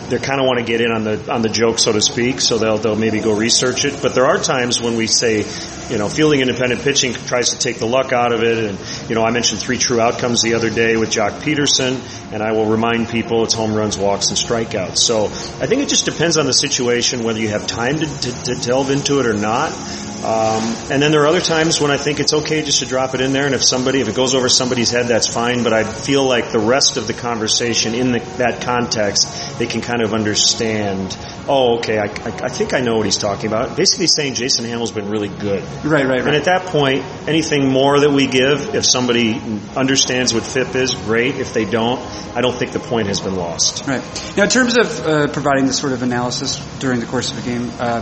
they 0.08 0.18
kind 0.18 0.40
of 0.40 0.46
want 0.46 0.58
to 0.58 0.64
get 0.64 0.80
in 0.80 0.90
on 0.90 1.04
the 1.04 1.32
on 1.32 1.42
the 1.42 1.48
joke, 1.48 1.78
so 1.78 1.92
to 1.92 2.00
speak. 2.00 2.40
So 2.40 2.58
they'll 2.58 2.78
they'll 2.78 2.96
maybe 2.96 3.20
go 3.20 3.36
research 3.36 3.84
it. 3.84 4.00
But 4.00 4.14
there 4.14 4.26
are 4.26 4.38
times 4.38 4.80
when 4.80 4.96
we 4.96 5.06
say, 5.06 5.44
you 5.90 5.98
know, 5.98 6.08
fielding 6.08 6.40
independent 6.40 6.82
pitching 6.82 7.12
tries 7.12 7.50
to 7.50 7.58
take 7.58 7.78
the 7.78 7.86
luck 7.86 8.12
out 8.12 8.32
of 8.32 8.42
it. 8.42 8.58
And 8.58 8.78
you 9.08 9.14
know, 9.14 9.22
I 9.22 9.30
mentioned 9.30 9.60
three 9.60 9.78
true 9.78 10.00
outcomes 10.00 10.42
the 10.42 10.54
other 10.54 10.70
day 10.70 10.96
with 10.96 11.10
Joc 11.10 11.40
Pederson, 11.40 12.00
and 12.32 12.42
I 12.42 12.52
will 12.52 12.66
remind 12.66 13.08
people 13.08 13.44
it's 13.44 13.54
home 13.54 13.74
runs, 13.74 13.98
walks, 13.98 14.28
and 14.28 14.38
strikeouts. 14.38 14.98
So 14.98 15.26
I 15.26 15.66
think 15.66 15.82
it 15.82 15.88
just 15.88 16.04
depends 16.04 16.36
on 16.36 16.46
the 16.46 16.52
situation 16.52 17.24
whether 17.24 17.40
you 17.40 17.48
have 17.48 17.66
time 17.66 17.98
to, 18.00 18.06
to, 18.06 18.42
to 18.44 18.54
delve 18.54 18.90
into 18.90 19.20
it 19.20 19.26
or 19.26 19.34
not. 19.34 19.72
Um, 20.18 20.74
and 20.90 21.00
then 21.00 21.12
there 21.12 21.22
are 21.22 21.28
other 21.28 21.40
times 21.40 21.80
when 21.80 21.92
I 21.92 21.96
think 21.96 22.18
it's 22.18 22.34
okay 22.34 22.62
just 22.62 22.80
to 22.80 22.86
drop 22.86 23.14
it 23.14 23.20
in 23.20 23.32
there, 23.32 23.46
and 23.46 23.54
if 23.54 23.62
somebody, 23.62 24.00
if 24.00 24.08
it 24.08 24.16
goes 24.16 24.34
over 24.34 24.48
somebody's 24.48 24.90
head, 24.90 25.06
that's 25.06 25.28
fine. 25.28 25.62
But 25.62 25.72
I 25.72 25.84
feel 25.84 26.24
like 26.24 26.50
the 26.50 26.58
rest 26.58 26.96
of 26.96 27.06
the 27.06 27.12
conversation 27.14 27.94
in 27.94 28.10
the, 28.10 28.18
that 28.38 28.62
context, 28.62 29.28
they 29.60 29.66
can 29.66 29.80
kind 29.80 29.97
of 30.02 30.14
understand. 30.14 31.16
Oh, 31.48 31.78
okay, 31.78 31.98
I, 31.98 32.04
I, 32.04 32.44
I 32.44 32.48
think 32.48 32.74
I 32.74 32.80
know 32.80 32.96
what 32.96 33.06
he's 33.06 33.18
talking 33.18 33.46
about. 33.46 33.76
Basically, 33.76 34.06
saying 34.06 34.34
Jason 34.34 34.64
Hammel's 34.64 34.92
been 34.92 35.08
really 35.08 35.28
good. 35.28 35.62
Right, 35.84 36.06
right, 36.06 36.20
And 36.20 36.34
at 36.34 36.44
that 36.44 36.66
point, 36.66 37.04
anything 37.26 37.68
more 37.68 38.00
that 38.00 38.10
we 38.10 38.26
give, 38.26 38.74
if 38.74 38.84
somebody 38.84 39.40
understands 39.76 40.34
what 40.34 40.42
FIP 40.44 40.74
is, 40.74 40.94
great. 40.94 41.36
If 41.36 41.54
they 41.54 41.64
don't, 41.64 42.00
I 42.36 42.40
don't 42.40 42.54
think 42.54 42.72
the 42.72 42.80
point 42.80 43.08
has 43.08 43.20
been 43.20 43.36
lost. 43.36 43.86
Right. 43.86 44.02
Now, 44.36 44.44
in 44.44 44.50
terms 44.50 44.76
of 44.76 45.06
uh, 45.06 45.28
providing 45.28 45.66
this 45.66 45.78
sort 45.78 45.92
of 45.92 46.02
analysis 46.02 46.56
during 46.78 47.00
the 47.00 47.06
course 47.06 47.30
of 47.30 47.38
a 47.38 47.42
game, 47.42 47.70
uh, 47.78 48.00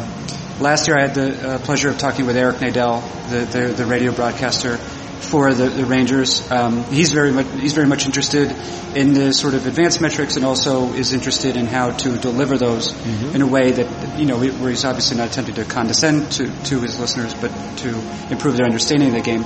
last 0.61 0.89
year 0.89 0.99
I 0.99 1.03
had 1.03 1.15
the 1.15 1.49
uh, 1.49 1.59
pleasure 1.59 1.89
of 1.89 1.99
talking 1.99 2.27
with 2.27 2.37
Eric 2.37 2.57
Nadel, 2.57 3.03
the, 3.31 3.59
the, 3.59 3.67
the 3.75 3.87
radio 3.87 4.13
broadcaster 4.13 4.79
for 5.21 5.53
the, 5.55 5.69
the 5.69 5.85
Rangers. 5.85 6.51
Um, 6.51 6.85
he's 6.85 7.13
very 7.13 7.33
much 7.33 7.47
he's 7.59 7.73
very 7.73 7.87
much 7.87 8.07
interested 8.07 8.51
in 8.97 9.13
the 9.13 9.33
sort 9.33 9.55
of 9.55 9.67
advanced 9.67 10.01
metrics 10.01 10.37
and 10.37 10.45
also 10.45 10.93
is 10.93 11.13
interested 11.13 11.57
in 11.57 11.67
how 11.67 11.91
to 11.91 12.17
deliver 12.19 12.57
those 12.57 12.93
in 13.35 13.43
a 13.43 13.47
way 13.47 13.73
that 13.73 14.19
you 14.19 14.27
know 14.27 14.39
where 14.39 14.71
he's 14.71 14.85
obviously 14.85 15.17
not 15.17 15.29
attempting 15.29 15.55
to 15.57 15.65
condescend 15.65 16.31
to, 16.33 16.47
to 16.65 16.81
his 16.81 16.99
listeners, 16.99 17.35
but 17.35 17.49
to 17.79 17.89
improve 18.31 18.57
their 18.57 18.67
understanding 18.67 19.09
of 19.09 19.15
the 19.15 19.21
game. 19.21 19.45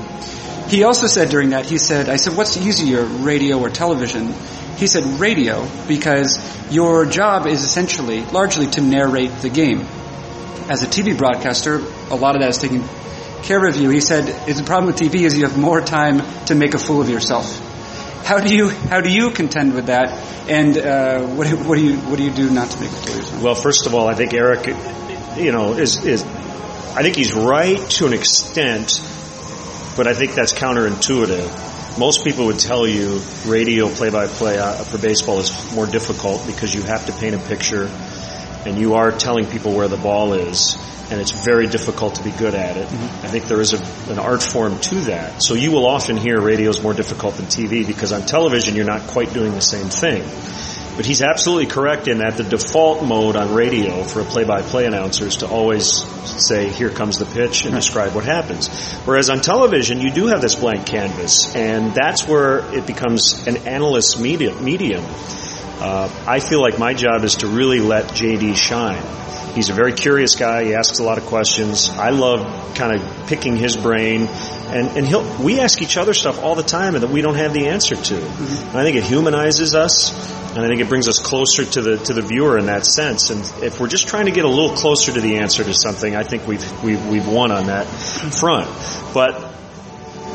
He 0.70 0.84
also 0.84 1.08
said 1.08 1.30
during 1.30 1.50
that, 1.50 1.66
he 1.66 1.78
said, 1.78 2.08
I 2.08 2.14
said, 2.14 2.36
what's 2.36 2.56
easier, 2.56 3.02
radio 3.02 3.58
or 3.58 3.70
television? 3.70 4.32
He 4.76 4.86
said 4.86 5.02
radio 5.18 5.66
because 5.88 6.38
your 6.70 7.06
job 7.06 7.48
is 7.48 7.64
essentially 7.64 8.20
largely 8.26 8.68
to 8.68 8.80
narrate 8.80 9.32
the 9.42 9.48
game. 9.48 9.80
As 10.70 10.84
a 10.84 10.86
TV 10.86 11.18
broadcaster, 11.18 11.78
a 12.10 12.14
lot 12.14 12.36
of 12.36 12.42
that 12.42 12.50
is 12.50 12.58
taken 12.58 12.84
care 13.42 13.68
you. 13.68 13.90
He 13.90 14.00
said, 14.00 14.48
is 14.48 14.58
the 14.58 14.64
problem 14.64 14.86
with 14.86 14.96
TV 14.96 15.22
is 15.22 15.36
you 15.36 15.46
have 15.46 15.58
more 15.58 15.80
time 15.80 16.22
to 16.46 16.54
make 16.54 16.74
a 16.74 16.78
fool 16.78 17.00
of 17.00 17.08
yourself. 17.08 17.58
How 18.24 18.38
do 18.38 18.54
you 18.54 18.68
how 18.68 19.00
do 19.00 19.10
you 19.10 19.30
contend 19.30 19.74
with 19.74 19.86
that? 19.86 20.10
And 20.48 20.76
uh, 20.76 21.26
what, 21.34 21.48
what 21.66 21.76
do 21.76 21.84
you 21.84 21.96
what 21.96 22.16
do 22.16 22.24
you 22.24 22.30
do 22.30 22.50
not 22.50 22.70
to 22.70 22.80
make 22.80 22.90
a 22.90 22.94
fool 22.94 23.10
of 23.10 23.16
yourself? 23.16 23.42
Well, 23.42 23.54
first 23.54 23.86
of 23.86 23.94
all, 23.94 24.06
I 24.08 24.14
think 24.14 24.34
Eric, 24.34 24.66
you 25.36 25.52
know, 25.52 25.74
is 25.74 26.04
is 26.04 26.22
I 26.22 27.02
think 27.02 27.16
he's 27.16 27.32
right 27.32 27.78
to 27.92 28.06
an 28.06 28.12
extent, 28.12 29.00
but 29.96 30.06
I 30.06 30.14
think 30.14 30.34
that's 30.34 30.52
counterintuitive. 30.52 31.98
Most 31.98 32.24
people 32.24 32.46
would 32.46 32.58
tell 32.58 32.86
you 32.86 33.20
radio 33.46 33.88
play-by-play 33.88 34.58
uh, 34.58 34.84
for 34.84 34.98
baseball 34.98 35.40
is 35.40 35.74
more 35.74 35.86
difficult 35.86 36.46
because 36.46 36.74
you 36.74 36.82
have 36.82 37.06
to 37.06 37.12
paint 37.12 37.34
a 37.34 37.38
picture, 37.38 37.88
and 38.66 38.78
you 38.78 38.94
are 38.94 39.10
telling 39.10 39.46
people 39.46 39.74
where 39.74 39.88
the 39.88 39.96
ball 39.96 40.34
is, 40.34 40.76
and 41.10 41.20
it's 41.20 41.32
very 41.32 41.66
difficult 41.66 42.16
to 42.16 42.22
be 42.22 42.30
good 42.30 42.54
at 42.54 42.76
it. 42.76 42.86
Mm-hmm. 42.86 43.26
I 43.26 43.28
think 43.28 43.46
there 43.46 43.60
is 43.60 43.72
a, 43.72 44.12
an 44.12 44.18
art 44.18 44.42
form 44.42 44.78
to 44.78 44.94
that. 45.02 45.42
So 45.42 45.54
you 45.54 45.72
will 45.72 45.86
often 45.86 46.16
hear 46.16 46.40
radio 46.40 46.70
is 46.70 46.82
more 46.82 46.94
difficult 46.94 47.36
than 47.36 47.46
TV 47.46 47.86
because 47.86 48.12
on 48.12 48.22
television 48.22 48.76
you're 48.76 48.84
not 48.84 49.08
quite 49.08 49.32
doing 49.32 49.52
the 49.52 49.60
same 49.60 49.88
thing. 49.88 50.22
But 50.96 51.06
he's 51.06 51.22
absolutely 51.22 51.66
correct 51.66 52.08
in 52.08 52.18
that 52.18 52.36
the 52.36 52.44
default 52.44 53.02
mode 53.02 53.34
on 53.34 53.54
radio 53.54 54.02
for 54.02 54.20
a 54.20 54.24
play-by-play 54.24 54.84
announcer 54.84 55.26
is 55.26 55.36
to 55.36 55.48
always 55.48 56.04
say, 56.46 56.68
here 56.68 56.90
comes 56.90 57.18
the 57.18 57.24
pitch 57.24 57.64
and 57.64 57.74
describe 57.74 58.14
what 58.14 58.24
happens. 58.24 58.68
Whereas 59.04 59.30
on 59.30 59.40
television, 59.40 60.00
you 60.00 60.10
do 60.10 60.26
have 60.26 60.42
this 60.42 60.56
blank 60.56 60.86
canvas 60.86 61.54
and 61.54 61.94
that's 61.94 62.28
where 62.28 62.58
it 62.74 62.86
becomes 62.86 63.46
an 63.46 63.56
analyst 63.68 64.20
medium. 64.20 64.62
medium. 64.62 65.02
Uh, 65.80 66.10
I 66.26 66.40
feel 66.40 66.60
like 66.60 66.78
my 66.78 66.92
job 66.94 67.24
is 67.24 67.36
to 67.36 67.46
really 67.46 67.80
let 67.80 68.04
JD 68.06 68.56
shine. 68.56 69.02
He's 69.54 69.70
a 69.70 69.72
very 69.72 69.92
curious 69.92 70.36
guy. 70.36 70.64
He 70.64 70.74
asks 70.74 70.98
a 71.00 71.02
lot 71.02 71.18
of 71.18 71.24
questions. 71.24 71.88
I 71.88 72.10
love 72.10 72.74
kind 72.76 72.94
of 72.94 73.26
picking 73.26 73.56
his 73.56 73.76
brain, 73.76 74.28
and 74.28 74.88
and 74.96 75.06
he'll 75.06 75.24
we 75.42 75.58
ask 75.58 75.82
each 75.82 75.96
other 75.96 76.14
stuff 76.14 76.38
all 76.42 76.54
the 76.54 76.62
time 76.62 76.94
and 76.94 77.02
that 77.02 77.10
we 77.10 77.20
don't 77.20 77.34
have 77.34 77.52
the 77.52 77.66
answer 77.66 77.96
to. 77.96 78.16
And 78.16 78.76
I 78.76 78.84
think 78.84 78.96
it 78.96 79.04
humanizes 79.04 79.74
us, 79.74 80.12
and 80.54 80.64
I 80.64 80.68
think 80.68 80.80
it 80.80 80.88
brings 80.88 81.08
us 81.08 81.18
closer 81.18 81.64
to 81.64 81.82
the 81.82 81.96
to 81.96 82.12
the 82.12 82.22
viewer 82.22 82.58
in 82.58 82.66
that 82.66 82.86
sense. 82.86 83.30
And 83.30 83.40
if 83.64 83.80
we're 83.80 83.88
just 83.88 84.06
trying 84.06 84.26
to 84.26 84.32
get 84.32 84.44
a 84.44 84.48
little 84.48 84.76
closer 84.76 85.12
to 85.12 85.20
the 85.20 85.38
answer 85.38 85.64
to 85.64 85.74
something, 85.74 86.14
I 86.14 86.22
think 86.22 86.46
we've 86.46 86.82
we've 86.84 87.04
we've 87.06 87.26
won 87.26 87.50
on 87.50 87.66
that 87.66 87.86
front. 87.86 88.68
But 89.12 89.49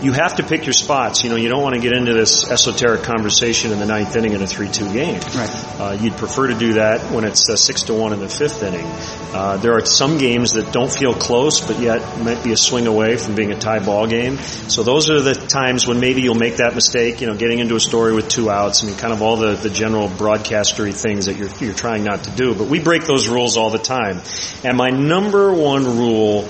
you 0.01 0.11
have 0.13 0.35
to 0.35 0.43
pick 0.43 0.65
your 0.65 0.73
spots. 0.73 1.23
You 1.23 1.29
know, 1.29 1.35
you 1.35 1.49
don't 1.49 1.61
want 1.61 1.75
to 1.75 1.81
get 1.81 1.93
into 1.93 2.13
this 2.13 2.49
esoteric 2.49 3.03
conversation 3.03 3.71
in 3.71 3.79
the 3.79 3.85
ninth 3.85 4.15
inning 4.15 4.33
in 4.33 4.41
a 4.41 4.47
three-two 4.47 4.91
game. 4.93 5.19
Right. 5.19 5.79
Uh, 5.79 5.97
you'd 5.99 6.17
prefer 6.17 6.47
to 6.47 6.55
do 6.55 6.73
that 6.73 7.11
when 7.11 7.23
it's 7.25 7.49
uh, 7.49 7.55
six 7.55 7.83
to 7.83 7.93
one 7.93 8.13
in 8.13 8.19
the 8.19 8.29
fifth 8.29 8.63
inning. 8.63 8.85
Uh, 9.33 9.57
there 9.57 9.73
are 9.73 9.85
some 9.85 10.17
games 10.17 10.53
that 10.53 10.71
don't 10.71 10.91
feel 10.91 11.13
close, 11.13 11.61
but 11.61 11.79
yet 11.79 12.19
might 12.19 12.43
be 12.43 12.51
a 12.51 12.57
swing 12.57 12.87
away 12.87 13.17
from 13.17 13.35
being 13.35 13.51
a 13.51 13.57
tie 13.57 13.79
ball 13.79 14.07
game. 14.07 14.37
So 14.37 14.83
those 14.83 15.09
are 15.09 15.21
the 15.21 15.33
times 15.33 15.87
when 15.87 15.99
maybe 15.99 16.21
you'll 16.21 16.35
make 16.35 16.57
that 16.57 16.75
mistake. 16.75 17.21
You 17.21 17.27
know, 17.27 17.35
getting 17.35 17.59
into 17.59 17.75
a 17.75 17.79
story 17.79 18.13
with 18.13 18.29
two 18.29 18.49
outs. 18.49 18.83
I 18.83 18.87
mean, 18.87 18.97
kind 18.97 19.13
of 19.13 19.21
all 19.21 19.37
the 19.37 19.55
the 19.55 19.69
general 19.69 20.07
broadcastery 20.07 20.93
things 20.93 21.25
that 21.25 21.37
you're 21.37 21.49
you're 21.59 21.73
trying 21.73 22.03
not 22.03 22.23
to 22.25 22.31
do. 22.31 22.53
But 22.55 22.67
we 22.67 22.79
break 22.79 23.05
those 23.05 23.27
rules 23.27 23.57
all 23.57 23.69
the 23.69 23.79
time. 23.79 24.21
And 24.63 24.77
my 24.77 24.89
number 24.89 25.53
one 25.53 25.85
rule 25.85 26.47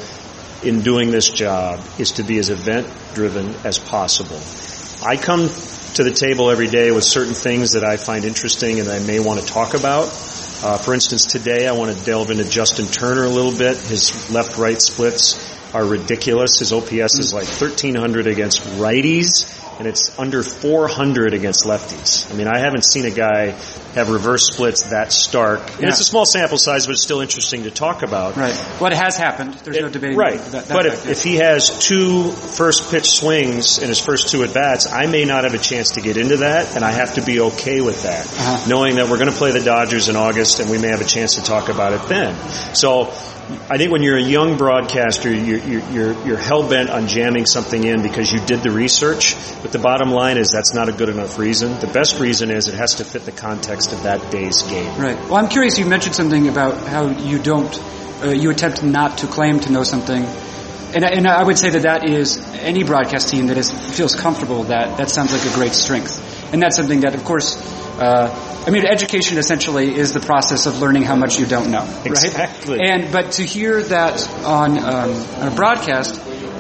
in 0.66 0.82
doing 0.82 1.12
this 1.12 1.30
job 1.30 1.80
is 2.00 2.14
to 2.14 2.24
be 2.24 2.38
as 2.40 2.50
event 2.50 2.88
driven 3.14 3.54
as 3.64 3.80
possible. 3.80 4.40
I 5.06 5.18
come 5.18 5.50
to 5.96 6.04
the 6.04 6.12
table 6.12 6.50
every 6.50 6.68
day 6.68 6.92
with 6.92 7.04
certain 7.04 7.34
things 7.34 7.74
that 7.74 7.84
I 7.84 7.98
find 7.98 8.26
interesting 8.26 8.80
and 8.80 8.90
I 8.90 9.00
may 9.00 9.20
want 9.20 9.40
to 9.40 9.46
talk 9.46 9.74
about. 9.74 10.08
Uh, 10.64 10.78
for 10.78 10.94
instance, 10.94 11.26
today 11.26 11.68
I 11.68 11.74
want 11.74 11.96
to 11.96 12.06
delve 12.06 12.32
into 12.32 12.44
Justin 12.46 12.86
Turner 12.88 13.24
a 13.24 13.30
little 13.30 13.58
bit, 13.58 13.78
his 13.78 14.32
left-right 14.32 14.82
splits. 14.82 15.54
are 15.74 15.86
ridiculous. 15.86 16.60
His 16.60 16.72
OPS 16.72 17.20
is 17.20 17.34
like 17.34 17.48
1300 17.48 18.28
against 18.28 18.62
righties 18.80 19.44
and 19.80 19.88
it's 19.88 20.18
under 20.18 20.42
400 20.44 21.34
against 21.34 21.66
lefties. 21.66 22.32
I 22.32 22.36
mean, 22.36 22.48
I 22.48 22.60
haven't 22.60 22.84
seen 22.84 23.06
a 23.06 23.12
guy 23.12 23.52
have 23.96 24.10
reverse 24.10 24.48
splits 24.48 24.84
that 24.84 25.12
stark. 25.12 25.62
And 25.74 25.82
Yeah. 25.84 25.90
it's 25.90 26.00
a 26.02 26.04
small 26.06 26.26
sample 26.26 26.58
size, 26.58 26.86
but 26.86 26.94
it's 26.94 27.02
still 27.04 27.22
interesting 27.22 27.64
to 27.64 27.72
talk 27.72 28.02
about. 28.04 28.36
Right. 28.36 28.56
Well, 28.80 28.92
it 28.92 28.98
has 28.98 29.16
happened. 29.16 29.54
There's 29.64 29.80
no 29.80 29.88
It- 29.88 29.94
debating 29.94 30.18
right. 30.18 30.38
that. 30.52 30.68
that 30.68 30.74
but 30.74 30.86
if, 30.86 31.08
if 31.10 31.24
he 31.24 31.38
has 31.38 31.70
two 31.80 32.32
first 32.32 32.90
pitch 32.92 33.10
swings 33.10 33.78
in 33.80 33.88
his 33.90 34.00
first 34.00 34.30
two 34.30 34.44
at 34.44 34.54
bats, 34.54 34.92
I 34.92 35.06
may 35.08 35.24
not 35.26 35.44
have 35.46 35.54
a 35.54 35.58
chance 35.60 35.92
to 35.92 36.02
get 36.02 36.18
into 36.18 36.38
that, 36.38 36.76
and 36.76 36.84
I 36.84 36.92
have 36.92 37.16
to 37.16 37.22
be 37.22 37.40
okay 37.40 37.82
with 37.82 38.04
that, 38.04 38.26
Uh-huh. 38.26 38.68
knowing 38.68 38.96
that 38.96 39.08
we're 39.10 39.18
going 39.18 39.32
to 39.32 39.38
play 39.38 39.52
the 39.52 39.62
Dodgers 39.62 40.10
in 40.10 40.16
August, 40.16 40.60
and 40.60 40.70
we 40.70 40.78
may 40.78 40.90
have 40.90 41.02
a 41.02 41.06
chance 41.06 41.36
to 41.36 41.44
talk 41.44 41.70
about 41.70 41.94
it 41.94 42.08
then. 42.08 42.36
So. 42.74 43.12
I 43.70 43.78
think 43.78 43.92
when 43.92 44.02
you're 44.02 44.18
a 44.18 44.24
young 44.24 44.58
broadcaster, 44.58 45.32
you're, 45.32 45.60
you're, 45.60 45.82
you're, 45.92 46.26
you're 46.26 46.38
hell 46.38 46.68
bent 46.68 46.90
on 46.90 47.08
jamming 47.08 47.46
something 47.46 47.84
in 47.84 48.02
because 48.02 48.32
you 48.34 48.40
did 48.40 48.64
the 48.64 48.72
research. 48.72 49.36
But 49.66 49.72
the 49.72 49.80
bottom 49.80 50.12
line 50.12 50.38
is 50.38 50.52
that's 50.52 50.76
not 50.76 50.90
a 50.90 50.92
good 50.92 51.10
enough 51.10 51.40
reason. 51.40 51.80
The 51.80 51.88
best 51.88 52.20
reason 52.20 52.52
is 52.52 52.68
it 52.68 52.76
has 52.76 52.94
to 52.96 53.04
fit 53.04 53.26
the 53.26 53.32
context 53.32 53.94
of 53.94 54.04
that 54.04 54.30
day's 54.30 54.62
game. 54.62 54.96
Right. 55.02 55.18
Well, 55.22 55.38
I'm 55.38 55.48
curious. 55.50 55.80
You 55.80 55.88
mentioned 55.88 56.14
something 56.14 56.48
about 56.48 56.78
how 56.86 57.08
you 57.08 57.40
don't, 57.40 57.76
uh, 58.24 58.28
you 58.30 58.52
attempt 58.52 58.84
not 58.84 59.18
to 59.20 59.26
claim 59.28 59.60
to 59.62 59.72
know 59.72 59.82
something, 59.82 60.24
and 60.94 61.04
I- 61.04 61.10
and 61.10 61.28
I 61.28 61.42
would 61.42 61.58
say 61.58 61.72
that 61.72 61.82
that 61.82 62.08
is 62.08 62.40
any 62.62 62.84
broadcast 62.84 63.30
team 63.30 63.48
that 63.48 63.58
is 63.58 63.72
feels 63.72 64.14
comfortable 64.14 64.66
that 64.66 64.98
that 64.98 65.10
sounds 65.10 65.34
like 65.34 65.52
a 65.52 65.56
great 65.56 65.74
strength, 65.74 66.22
and 66.54 66.62
that's 66.62 66.76
something 66.76 67.00
that, 67.00 67.16
of 67.16 67.24
course, 67.24 67.58
uh, 68.00 68.30
I 68.68 68.70
mean, 68.70 68.86
education 68.86 69.40
essentially 69.40 69.96
is 69.98 70.14
the 70.14 70.20
process 70.20 70.68
of 70.68 70.80
learning 70.80 71.06
how 71.06 71.16
much 71.16 71.40
you 71.40 71.48
don't 71.48 71.72
know, 71.72 71.80
right? 71.80 72.06
Exactly. 72.06 72.82
And 72.82 73.12
but 73.12 73.32
to 73.34 73.44
hear 73.44 73.82
that 73.82 74.30
on, 74.44 74.78
um, 74.78 75.26
on 75.42 75.48
a 75.48 75.56
broadcast. 75.56 76.20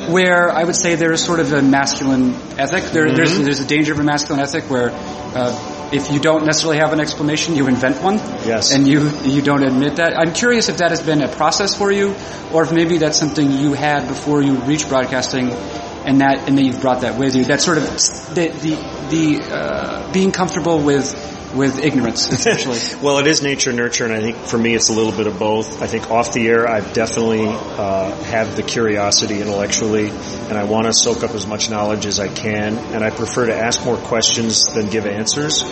Where 0.09 0.49
I 0.49 0.63
would 0.63 0.75
say 0.75 0.95
there 0.95 1.11
is 1.11 1.23
sort 1.23 1.39
of 1.39 1.51
a 1.53 1.61
masculine 1.61 2.33
ethic. 2.57 2.85
There, 2.91 3.11
There's 3.11 3.37
there's 3.37 3.59
a 3.59 3.67
danger 3.67 3.93
of 3.93 3.99
a 3.99 4.03
masculine 4.03 4.41
ethic 4.41 4.69
where 4.69 4.91
uh, 4.91 5.89
if 5.91 6.11
you 6.11 6.19
don't 6.19 6.45
necessarily 6.45 6.79
have 6.79 6.93
an 6.93 6.99
explanation, 6.99 7.55
you 7.55 7.67
invent 7.67 8.01
one. 8.01 8.15
Yes. 8.45 8.73
And 8.73 8.87
you 8.87 9.09
you 9.23 9.41
don't 9.41 9.63
admit 9.63 9.97
that. 9.97 10.17
I'm 10.17 10.33
curious 10.33 10.69
if 10.69 10.77
that 10.77 10.91
has 10.91 11.01
been 11.01 11.21
a 11.21 11.27
process 11.27 11.75
for 11.75 11.91
you, 11.91 12.15
or 12.51 12.63
if 12.63 12.71
maybe 12.71 12.97
that's 12.97 13.17
something 13.17 13.51
you 13.51 13.73
had 13.73 14.07
before 14.07 14.41
you 14.41 14.55
reached 14.55 14.89
broadcasting, 14.89 15.49
and 16.05 16.21
that 16.21 16.47
and 16.47 16.57
then 16.57 16.65
you've 16.65 16.81
brought 16.81 17.01
that 17.01 17.17
with 17.17 17.35
you. 17.35 17.45
That 17.45 17.61
sort 17.61 17.77
of 17.77 17.83
the 17.83 18.49
the, 18.61 19.07
the 19.09 19.55
uh, 19.55 20.11
being 20.13 20.31
comfortable 20.31 20.79
with 20.79 21.33
with 21.55 21.79
ignorance, 21.83 22.27
essentially. 22.31 22.79
well, 23.01 23.17
it 23.19 23.27
is 23.27 23.41
nature 23.41 23.71
nurture, 23.71 24.05
and 24.05 24.13
I 24.13 24.19
think 24.19 24.37
for 24.37 24.57
me 24.57 24.75
it's 24.75 24.89
a 24.89 24.93
little 24.93 25.11
bit 25.11 25.27
of 25.27 25.39
both. 25.39 25.81
I 25.81 25.87
think 25.87 26.11
off 26.11 26.33
the 26.33 26.47
air, 26.47 26.67
I've 26.67 26.93
definitely 26.93 27.47
uh, 27.47 28.15
have 28.23 28.55
the 28.55 28.63
curiosity 28.63 29.41
intellectually, 29.41 30.09
and 30.09 30.53
I 30.53 30.65
want 30.65 30.87
to 30.87 30.93
soak 30.93 31.23
up 31.23 31.31
as 31.31 31.47
much 31.47 31.69
knowledge 31.69 32.05
as 32.05 32.19
I 32.19 32.27
can, 32.27 32.77
and 32.77 33.03
I 33.03 33.09
prefer 33.09 33.47
to 33.47 33.55
ask 33.55 33.83
more 33.85 33.97
questions 33.97 34.65
than 34.73 34.89
give 34.89 35.05
answers. 35.05 35.63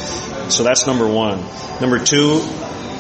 So 0.54 0.64
that's 0.64 0.88
number 0.88 1.08
one. 1.08 1.44
Number 1.82 2.00
two. 2.00 2.42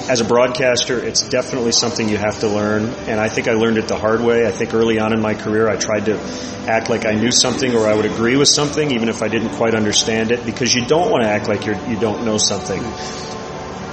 As 0.09 0.19
a 0.19 0.25
broadcaster, 0.25 0.99
it's 0.99 1.23
definitely 1.29 1.71
something 1.71 2.09
you 2.09 2.17
have 2.17 2.41
to 2.41 2.49
learn, 2.49 2.89
and 3.07 3.21
I 3.21 3.29
think 3.29 3.47
I 3.47 3.53
learned 3.53 3.77
it 3.77 3.87
the 3.87 3.95
hard 3.95 4.19
way. 4.19 4.45
I 4.45 4.51
think 4.51 4.73
early 4.73 4.99
on 4.99 5.13
in 5.13 5.21
my 5.21 5.33
career, 5.33 5.69
I 5.69 5.77
tried 5.77 6.07
to 6.07 6.19
act 6.67 6.89
like 6.89 7.05
I 7.05 7.13
knew 7.13 7.31
something 7.31 7.73
or 7.73 7.87
I 7.87 7.95
would 7.95 8.05
agree 8.05 8.35
with 8.35 8.49
something, 8.49 8.91
even 8.91 9.07
if 9.07 9.23
I 9.23 9.29
didn't 9.29 9.51
quite 9.51 9.75
understand 9.75 10.33
it, 10.33 10.45
because 10.45 10.75
you 10.75 10.85
don't 10.85 11.09
want 11.09 11.23
to 11.23 11.29
act 11.29 11.47
like 11.47 11.65
you're, 11.65 11.77
you 11.87 11.97
don't 11.97 12.25
know 12.25 12.37
something. 12.37 12.83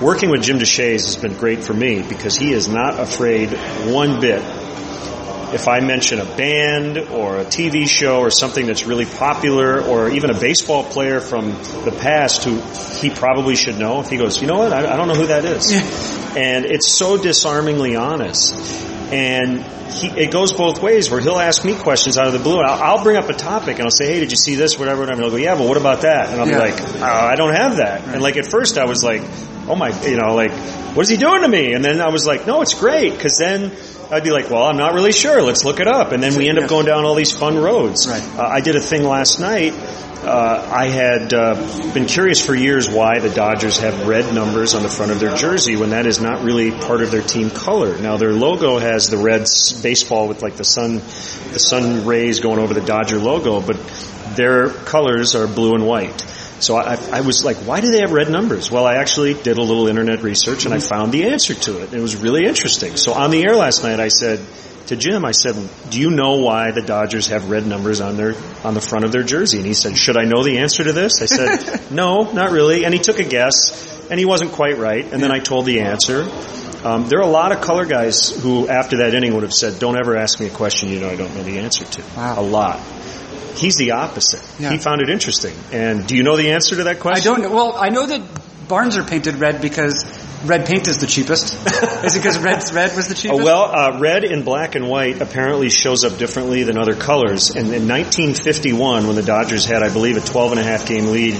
Working 0.05 0.31
with 0.31 0.43
Jim 0.43 0.59
Deshaies 0.59 1.05
has 1.05 1.17
been 1.17 1.35
great 1.35 1.62
for 1.62 1.75
me 1.75 2.02
because 2.02 2.35
he 2.35 2.52
is 2.52 2.67
not 2.67 2.99
afraid 2.99 3.50
one 3.93 4.21
bit. 4.21 4.43
If 5.52 5.69
I 5.69 5.80
mention 5.80 6.21
a 6.21 6.25
band 6.25 6.99
or 6.99 7.38
a 7.38 7.45
TV 7.45 7.88
show 7.88 8.21
or 8.21 8.30
something 8.30 8.66
that's 8.66 8.85
really 8.87 9.07
popular 9.07 9.80
or 9.83 10.09
even 10.11 10.30
a 10.30 10.38
baseball 10.38 10.85
player 10.85 11.21
from 11.21 11.50
the 11.85 11.97
past 12.00 12.45
who 12.45 12.61
he 13.00 13.11
probably 13.14 13.57
should 13.57 13.78
know, 13.78 14.00
if 14.00 14.09
he 14.09 14.16
goes, 14.16 14.40
you 14.40 14.47
know 14.47 14.59
what, 14.59 14.73
I, 14.73 14.92
I 14.92 14.97
don't 14.97 15.09
know 15.09 15.14
who 15.14 15.26
that 15.26 15.45
is. 15.45 15.66
And 16.30 16.64
it's 16.64 16.87
so 16.87 17.16
disarmingly 17.16 17.97
honest. 17.97 18.54
And 19.12 19.64
he, 19.92 20.07
it 20.07 20.30
goes 20.30 20.52
both 20.52 20.80
ways 20.80 21.11
where 21.11 21.21
he'll 21.21 21.40
ask 21.40 21.64
me 21.64 21.75
questions 21.75 22.16
out 22.16 22.28
of 22.28 22.33
the 22.33 22.38
blue 22.38 22.59
and 22.61 22.69
I'll, 22.69 22.99
I'll 22.99 23.02
bring 23.02 23.16
up 23.16 23.28
a 23.28 23.33
topic 23.33 23.75
and 23.78 23.83
I'll 23.83 23.90
say, 23.90 24.07
hey, 24.07 24.21
did 24.21 24.30
you 24.30 24.37
see 24.37 24.54
this, 24.54 24.78
whatever, 24.78 25.00
whatever. 25.00 25.21
And 25.23 25.28
he'll 25.28 25.37
go, 25.37 25.42
yeah, 25.42 25.57
but 25.57 25.66
what 25.66 25.76
about 25.76 26.02
that? 26.02 26.28
And 26.30 26.40
I'll 26.40 26.47
Yeah. 26.49 26.64
be 26.64 26.71
like, 26.73 26.80
uh, 27.02 27.04
I 27.04 27.35
don't 27.35 27.52
have 27.52 27.78
that. 27.78 28.04
And 28.07 28.23
like 28.23 28.37
at 28.37 28.47
first 28.47 28.78
I 28.78 28.85
was 28.85 29.02
like, 29.02 29.23
oh 29.66 29.75
my, 29.75 29.88
you 30.07 30.16
know, 30.16 30.37
like, 30.37 30.52
what 30.95 31.02
is 31.02 31.09
he 31.09 31.16
doing 31.16 31.42
to 31.42 31.49
me? 31.49 31.73
And 31.73 31.85
then 31.85 32.00
I 32.00 32.11
was 32.11 32.25
like, 32.26 32.47
no, 32.47 32.62
it's 32.62 32.75
great. 32.75 33.19
Cause 33.19 33.37
then 33.37 33.73
I'd 34.11 34.25
be 34.25 34.31
like, 34.31 34.50
well, 34.50 34.64
I'm 34.64 34.76
not 34.76 34.95
really 34.95 35.12
sure. 35.12 35.40
Let's 35.43 35.64
look 35.64 35.79
it 35.81 35.87
up. 35.87 36.12
And 36.12 36.23
then 36.23 36.37
we 36.37 36.49
end 36.49 36.59
up 36.59 36.69
going 36.69 36.87
down 36.87 37.05
all 37.05 37.14
these 37.14 37.33
fun 37.33 37.57
roads. 37.59 38.09
Right. 38.09 38.23
Uh, 38.37 38.43
I 38.43 38.61
did 38.61 38.75
a 38.76 38.81
thing 38.81 39.05
last 39.05 39.38
night. 39.38 39.73
Uh, 39.73 40.69
I 40.71 40.88
had 40.88 41.33
uh, 41.33 41.55
been 41.95 42.05
curious 42.07 42.45
for 42.45 42.55
years 42.55 42.90
why 42.90 43.21
the 43.21 43.31
Dodgers 43.31 43.79
have 43.79 44.07
red 44.07 44.35
numbers 44.35 44.75
on 44.75 44.83
the 44.83 44.88
front 44.90 45.12
of 45.12 45.21
their 45.21 45.35
jersey 45.35 45.76
when 45.76 45.90
that 45.90 46.05
is 46.07 46.21
not 46.21 46.43
really 46.43 46.73
part 46.73 47.00
of 47.02 47.11
their 47.11 47.23
team 47.23 47.49
color. 47.50 47.97
Now 47.99 48.19
their 48.19 48.33
logo 48.33 48.79
has 48.79 49.09
the 49.09 49.17
red 49.17 49.43
s- 49.43 49.73
baseball 49.81 50.29
with 50.29 50.43
like 50.43 50.57
the 50.57 50.64
sun, 50.64 50.97
the 51.52 51.59
sun 51.59 52.05
rays 52.05 52.40
going 52.40 52.59
over 52.59 52.75
the 52.75 52.83
Dodger 52.83 53.19
logo, 53.19 53.62
but 53.62 53.76
their 54.37 54.69
colors 54.69 55.35
are 55.35 55.47
blue 55.47 55.75
and 55.75 55.87
white. 55.87 56.21
So 56.61 56.76
I, 56.76 56.95
I 57.11 57.21
was 57.23 57.45
like, 57.45 57.57
why 57.59 57.81
do 57.81 57.90
they 57.90 58.00
have 58.00 58.12
red 58.12 58.31
numbers? 58.31 58.71
Well, 58.71 58.87
I 58.87 58.97
actually 58.97 59.35
did 59.35 59.57
a 59.59 59.62
little 59.62 59.88
internet 59.88 60.23
research 60.23 60.67
and 60.67 60.75
I 60.75 60.79
found 60.79 61.12
the 61.12 61.25
answer 61.25 61.55
to 61.55 61.83
it. 61.83 61.95
It 61.95 62.00
was 62.00 62.17
really 62.17 62.45
interesting. 62.45 62.97
So 62.97 63.14
on 63.14 63.31
the 63.31 63.43
air 63.43 63.57
last 63.57 63.83
night, 63.83 63.99
I 63.99 64.09
said 64.09 64.40
to 64.87 64.97
Jim, 64.97 65.25
I 65.25 65.33
said, 65.33 65.57
do 65.88 66.00
you 66.00 66.11
know 66.11 66.37
why 66.37 66.71
the 66.73 66.83
Dodgers 66.83 67.29
have 67.29 67.49
red 67.49 67.67
numbers 67.67 68.00
on 68.00 68.17
their, 68.17 68.35
on 68.62 68.75
the 68.75 68.81
front 68.81 69.05
of 69.05 69.12
their 69.12 69.23
jersey? 69.23 69.59
And 69.59 69.67
he 69.67 69.75
said, 69.75 69.97
should 69.97 70.17
I 70.17 70.25
know 70.25 70.43
the 70.43 70.59
answer 70.59 70.85
to 70.85 70.93
this? 70.93 71.23
I 71.23 71.26
said, 71.26 71.90
no, 71.93 72.31
not 72.33 72.50
really. 72.50 72.85
And 72.85 72.93
he 72.93 73.00
took 73.00 73.19
a 73.19 73.25
guess 73.25 74.09
and 74.11 74.19
he 74.19 74.26
wasn't 74.26 74.52
quite 74.52 74.76
right. 74.76 75.05
And 75.11 75.23
then 75.23 75.33
I 75.33 75.38
told 75.38 75.64
the 75.64 75.81
answer. 75.81 76.29
Um, 76.83 77.09
there 77.09 77.19
are 77.19 77.29
a 77.29 77.31
lot 77.31 77.52
of 77.52 77.61
color 77.61 77.85
guys 77.85 78.31
who, 78.31 78.67
after 78.67 78.99
that 78.99 79.14
inning, 79.14 79.35
would 79.35 79.43
have 79.43 79.52
said, 79.52 79.79
"Don't 79.79 79.99
ever 79.99 80.17
ask 80.17 80.40
me 80.40 80.47
a 80.47 80.50
question 80.50 80.88
you 80.88 80.99
know 80.99 81.11
I 81.11 81.17
don't 81.17 81.35
know 81.35 81.43
the 81.43 81.59
answer 81.59 81.85
to." 81.85 82.02
Wow. 82.17 82.40
A 82.40 82.43
lot. 82.43 82.81
He's 83.61 83.76
the 83.76 83.90
opposite. 83.93 84.43
Yeah. 84.59 84.71
He 84.73 84.79
found 84.79 85.02
it 85.02 85.11
interesting. 85.11 85.55
And 85.71 86.07
do 86.07 86.17
you 86.17 86.23
know 86.23 86.37
the 86.37 86.52
answer 86.52 86.76
to 86.76 86.85
that 86.85 86.99
question? 87.00 87.21
I 87.31 87.37
don't 87.37 87.43
know. 87.43 87.55
Well, 87.55 87.76
I 87.76 87.90
know 87.90 88.07
that 88.07 88.23
barns 88.69 88.97
are 88.97 89.02
painted 89.05 89.35
red 89.37 89.61
because 89.61 90.05
red 90.47 90.64
paint 90.67 90.88
is 90.88 90.97
the 90.99 91.07
cheapest. 91.07 91.52
is 92.05 92.17
it 92.17 92.21
because 92.21 92.38
red 92.38 92.62
red 92.73 92.97
was 92.97 93.09
the 93.09 93.14
Oh, 93.14 93.21
cheapest? 93.21 93.43
well, 93.45 93.64
uh, 93.64 93.99
red 94.00 94.25
in 94.25 94.45
black 94.45 94.76
and 94.76 94.88
white 94.88 95.21
apparently 95.21 95.69
shows 95.69 96.05
up 96.05 96.17
differently 96.19 96.62
than 96.62 96.79
other 96.79 96.95
colors. 96.95 97.50
And 97.50 97.67
in 97.75 97.87
1951, 97.87 99.07
when 99.07 99.17
the 99.17 99.23
Dodgers 99.23 99.67
had, 99.67 99.83
I 99.83 99.93
believe, 99.93 100.17
a 100.17 100.21
12 100.21 100.52
and 100.52 100.61
a 100.61 100.64
half 100.64 100.87
game 100.87 101.07
lead 101.09 101.35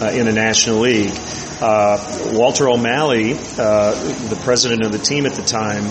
uh, 0.00 0.10
in 0.14 0.24
the 0.26 0.32
National 0.32 0.78
League, 0.78 1.12
uh, 1.60 2.30
Walter 2.32 2.68
O'Malley, 2.70 3.34
uh, 3.34 3.92
the 4.28 4.40
president 4.44 4.84
of 4.84 4.92
the 4.92 4.98
team 4.98 5.26
at 5.26 5.32
the 5.34 5.42
time, 5.42 5.84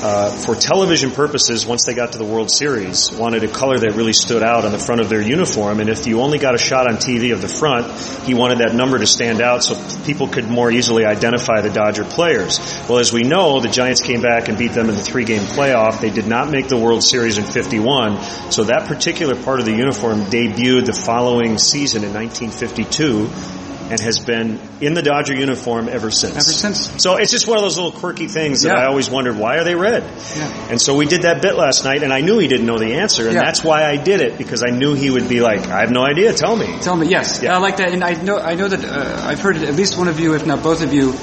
uh, 0.00 0.30
for 0.30 0.54
television 0.54 1.10
purposes, 1.10 1.66
once 1.66 1.84
they 1.84 1.92
got 1.92 2.12
to 2.12 2.18
the 2.18 2.24
World 2.24 2.50
Series, 2.50 3.10
wanted 3.10 3.42
a 3.42 3.48
color 3.48 3.78
that 3.78 3.94
really 3.94 4.12
stood 4.12 4.44
out 4.44 4.64
on 4.64 4.70
the 4.70 4.78
front 4.78 5.00
of 5.00 5.08
their 5.08 5.20
uniform. 5.20 5.80
And 5.80 5.88
if 5.90 6.06
you 6.06 6.20
only 6.20 6.38
got 6.38 6.54
a 6.54 6.58
shot 6.58 6.88
on 6.88 6.98
TV 6.98 7.32
of 7.32 7.42
the 7.42 7.48
front, 7.48 7.90
he 8.24 8.32
wanted 8.32 8.58
that 8.58 8.74
number 8.74 8.98
to 8.98 9.06
stand 9.06 9.40
out 9.40 9.64
so 9.64 9.74
people 10.04 10.28
could 10.28 10.46
more 10.46 10.70
easily 10.70 11.04
identify 11.04 11.62
the 11.62 11.70
Dodger 11.70 12.04
players. 12.04 12.60
Well, 12.88 12.98
as 12.98 13.12
we 13.12 13.24
know, 13.24 13.58
the 13.58 13.68
Giants 13.68 14.00
came 14.00 14.22
back 14.22 14.48
and 14.48 14.56
beat 14.56 14.72
them 14.72 14.88
in 14.88 14.94
the 14.94 15.02
three-game 15.02 15.42
playoff. 15.42 16.00
They 16.00 16.10
did 16.10 16.28
not 16.28 16.48
make 16.48 16.68
the 16.68 16.78
World 16.78 17.02
Series 17.02 17.36
in 17.36 17.44
51, 17.44 18.22
so 18.52 18.64
that 18.64 18.86
particular 18.86 19.34
part 19.42 19.58
of 19.58 19.66
the 19.66 19.74
uniform 19.74 20.20
debuted 20.26 20.86
the 20.86 20.92
following 20.92 21.58
season 21.58 22.04
in 22.04 22.14
1952 22.14 23.67
and 23.90 24.00
has 24.00 24.18
been 24.18 24.58
in 24.80 24.94
the 24.94 25.02
Dodger 25.02 25.34
uniform 25.34 25.88
ever 25.88 26.10
since. 26.10 26.32
Ever 26.32 26.40
since. 26.42 27.02
So 27.02 27.16
it's 27.16 27.30
just 27.30 27.46
one 27.46 27.56
of 27.58 27.62
those 27.62 27.76
little 27.76 27.92
quirky 27.92 28.26
things 28.28 28.62
that 28.62 28.68
Yeah. 28.76 28.82
I 28.82 28.86
always 28.86 29.08
wondered, 29.10 29.36
why 29.36 29.56
are 29.56 29.64
they 29.64 29.74
red? 29.74 30.02
Yeah. 30.36 30.68
And 30.70 30.80
so 30.80 30.94
we 30.94 31.06
did 31.06 31.22
that 31.22 31.40
bit 31.42 31.54
last 31.56 31.84
night, 31.84 32.02
and 32.02 32.12
I 32.12 32.20
knew 32.20 32.38
he 32.38 32.48
didn't 32.48 32.66
know 32.66 32.78
the 32.78 32.94
answer, 32.94 33.24
and 33.26 33.34
Yeah. 33.34 33.42
that's 33.44 33.64
why 33.64 33.84
I 33.84 33.96
did 33.96 34.20
it, 34.20 34.36
because 34.38 34.62
I 34.62 34.70
knew 34.70 34.94
he 34.94 35.10
would 35.10 35.28
be 35.28 35.40
like, 35.40 35.66
I 35.68 35.80
have 35.80 35.90
no 35.90 36.02
idea, 36.04 36.32
tell 36.32 36.54
me. 36.56 36.66
Tell 36.80 36.96
me, 36.96 37.06
yes, 37.08 37.40
Yeah. 37.42 37.54
I 37.54 37.58
like 37.58 37.78
that, 37.78 37.92
and 37.92 38.04
I 38.04 38.12
know 38.12 38.38
I 38.38 38.54
know 38.54 38.68
that 38.68 38.84
uh, 38.84 39.26
I've 39.26 39.40
heard 39.40 39.56
at 39.56 39.74
least 39.74 39.96
one 39.98 40.08
of 40.08 40.20
you, 40.20 40.34
if 40.34 40.44
not 40.46 40.62
both 40.62 40.82
of 40.82 40.92
you, 40.92 41.14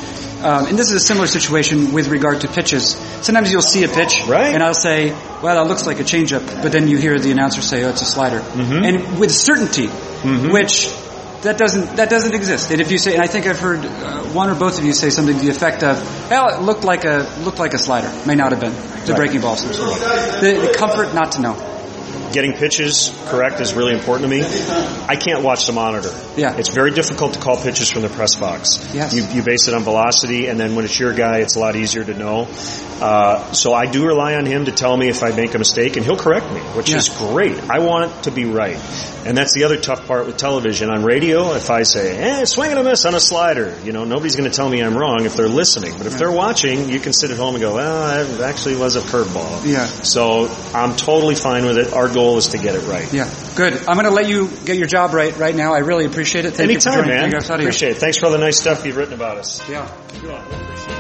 um, 0.43 0.67
and 0.67 0.77
this 0.77 0.89
is 0.89 0.93
a 0.95 1.00
similar 1.00 1.27
situation 1.27 1.93
with 1.93 2.07
regard 2.07 2.41
to 2.41 2.48
pitches. 2.48 2.95
Sometimes 3.22 3.51
you'll 3.51 3.62
see 3.62 3.84
a 3.84 3.88
pitch, 3.88 4.24
Right. 4.27 4.53
and 4.53 4.62
I'll 4.63 4.74
say, 4.74 5.13
"Well, 5.41 5.55
that 5.55 5.67
looks 5.69 5.86
like 5.88 6.00
a 6.00 6.03
changeup," 6.03 6.43
but 6.62 6.72
then 6.72 6.88
you 6.88 6.98
hear 6.98 7.17
the 7.19 7.31
announcer 7.31 7.62
say, 7.62 7.84
"Oh, 7.84 7.89
it's 7.89 8.01
a 8.01 8.05
slider," 8.05 8.39
Mm-hmm. 8.39 8.84
and 8.86 9.19
with 9.19 9.31
certainty, 9.31 9.88
which 9.88 10.89
that 11.45 11.57
doesn't 11.57 11.95
that 11.95 12.09
doesn't 12.09 12.33
exist. 12.33 12.71
And 12.71 12.81
if 12.81 12.91
you 12.91 12.97
say, 12.97 13.13
and 13.13 13.21
I 13.21 13.27
think 13.27 13.47
I've 13.47 13.59
heard 13.59 13.85
uh, 13.85 14.23
one 14.33 14.49
or 14.49 14.55
both 14.55 14.77
of 14.77 14.85
you 14.85 14.93
say 14.93 15.09
something 15.09 15.35
to 15.35 15.41
the 15.41 15.49
effect 15.49 15.83
of, 15.83 15.97
"Well, 16.29 16.49
it 16.49 16.61
looked 16.61 16.83
like 16.83 17.05
a 17.05 17.27
looked 17.43 17.59
like 17.59 17.73
a 17.73 17.77
slider, 17.77 18.11
may 18.25 18.35
not 18.35 18.51
have 18.51 18.59
been, 18.59 18.73
it's 18.73 19.09
a 19.09 19.13
Right. 19.13 19.17
breaking 19.17 19.41
ball." 19.41 19.55
some 19.55 19.71
sort. 19.73 19.99
The, 20.41 20.67
the 20.69 20.73
comfort 20.77 21.13
not 21.13 21.33
to 21.33 21.41
know. 21.41 21.53
Getting 22.34 22.53
pitches 22.53 23.12
correct 23.27 23.60
is 23.62 23.74
really 23.74 23.94
important 23.94 24.29
to 24.29 24.36
me. 24.36 24.44
I 25.08 25.15
can't 25.15 25.44
watch 25.44 25.65
the 25.65 25.74
monitor. 25.74 26.12
Yeah. 26.38 26.55
It's 26.58 26.70
very 26.70 26.91
difficult 26.91 27.34
to 27.34 27.39
call 27.39 27.58
pitches 27.58 27.89
from 27.89 28.01
the 28.01 28.10
press 28.10 28.36
box. 28.36 28.77
Yes. 28.94 29.13
You, 29.13 29.24
you 29.27 29.44
base 29.44 29.67
it 29.67 29.74
on 29.74 29.84
velocity, 29.84 30.48
and 30.48 30.60
then 30.60 30.75
when 30.75 30.86
it's 30.86 31.00
your 31.00 31.13
guy, 31.13 31.39
it's 31.39 31.55
a 31.55 31.60
lot 31.60 31.75
easier 31.75 32.03
to 32.03 32.13
know. 32.13 32.48
Uh, 33.01 33.51
so 33.51 33.74
I 33.74 33.86
do 33.88 34.05
rely 34.05 34.36
on 34.36 34.46
him 34.46 34.65
to 34.65 34.72
tell 34.72 34.96
me 34.96 35.10
if 35.10 35.22
I 35.24 35.32
make 35.36 35.53
a 35.53 35.58
mistake, 35.60 35.98
and 35.98 36.05
he'll 36.05 36.15
correct 36.17 36.51
me, 36.51 36.60
which 36.62 36.89
Yeah. 36.89 36.98
is 36.98 37.10
great. 37.10 37.58
I 37.70 37.79
want 37.79 38.24
to 38.24 38.32
be 38.32 38.46
right. 38.46 38.77
And 39.25 39.36
that's 39.36 39.53
the 39.53 39.63
other 39.63 39.77
tough 39.77 40.05
part 40.08 40.27
with 40.27 40.38
television. 40.38 40.89
On 40.91 41.03
radio, 41.03 41.53
if 41.55 41.72
I 41.72 41.82
say, 41.84 42.15
eh, 42.15 42.46
swing 42.46 42.70
and 42.70 42.79
a 42.79 42.84
miss 42.84 43.05
on 43.05 43.15
a 43.15 43.20
slider, 43.20 43.75
you 43.84 43.91
know, 43.91 44.03
nobody's 44.05 44.36
going 44.36 44.50
to 44.50 44.55
tell 44.55 44.70
me 44.70 44.82
I'm 44.84 44.96
wrong 44.96 45.25
if 45.25 45.36
they're 45.36 45.48
listening. 45.50 45.98
But 45.98 46.05
if 46.05 46.17
they're 46.17 46.32
watching, 46.32 46.89
you 46.89 47.00
can 47.00 47.12
sit 47.12 47.32
at 47.32 47.38
home 47.38 47.55
and 47.55 47.62
go, 47.62 47.74
well, 47.75 48.24
it 48.24 48.39
actually 48.41 48.75
was 48.75 48.96
a 48.96 49.01
curveball. 49.01 49.65
Yeah. 49.65 49.86
So 49.88 50.48
I'm 50.75 50.96
totally 50.96 51.34
fine 51.36 51.65
with 51.65 51.77
it. 51.79 51.91
Our 51.91 52.08
goal 52.08 52.25
is 52.38 52.50
to 52.50 52.58
get 52.58 52.75
it 52.75 52.88
right. 52.88 53.12
Yeah, 53.13 53.29
good. 53.55 53.74
I'm 53.88 53.96
going 53.96 54.05
to 54.05 54.12
let 54.12 54.27
you 54.27 54.50
get 54.65 54.77
your 54.77 54.88
job 54.88 55.13
right 55.13 55.36
right 55.38 55.55
now. 55.55 55.74
I 55.74 55.79
really 55.79 56.05
appreciate 56.05 56.46
it. 56.46 56.53
Thank 56.53 56.72
you 56.72 56.79
for 56.79 56.89
Anytime, 56.89 57.05
joining 57.05 57.32
man. 57.32 57.60
Appreciate 57.60 57.91
it. 57.91 57.98
Thanks 57.98 58.17
for 58.17 58.27
all 58.27 58.32
the 58.32 58.38
nice 58.38 58.60
stuff 58.60 58.86
you've 58.86 58.98
written 58.98 59.13
about 59.13 59.38
us. 59.38 59.67
Yeah. 59.70 60.94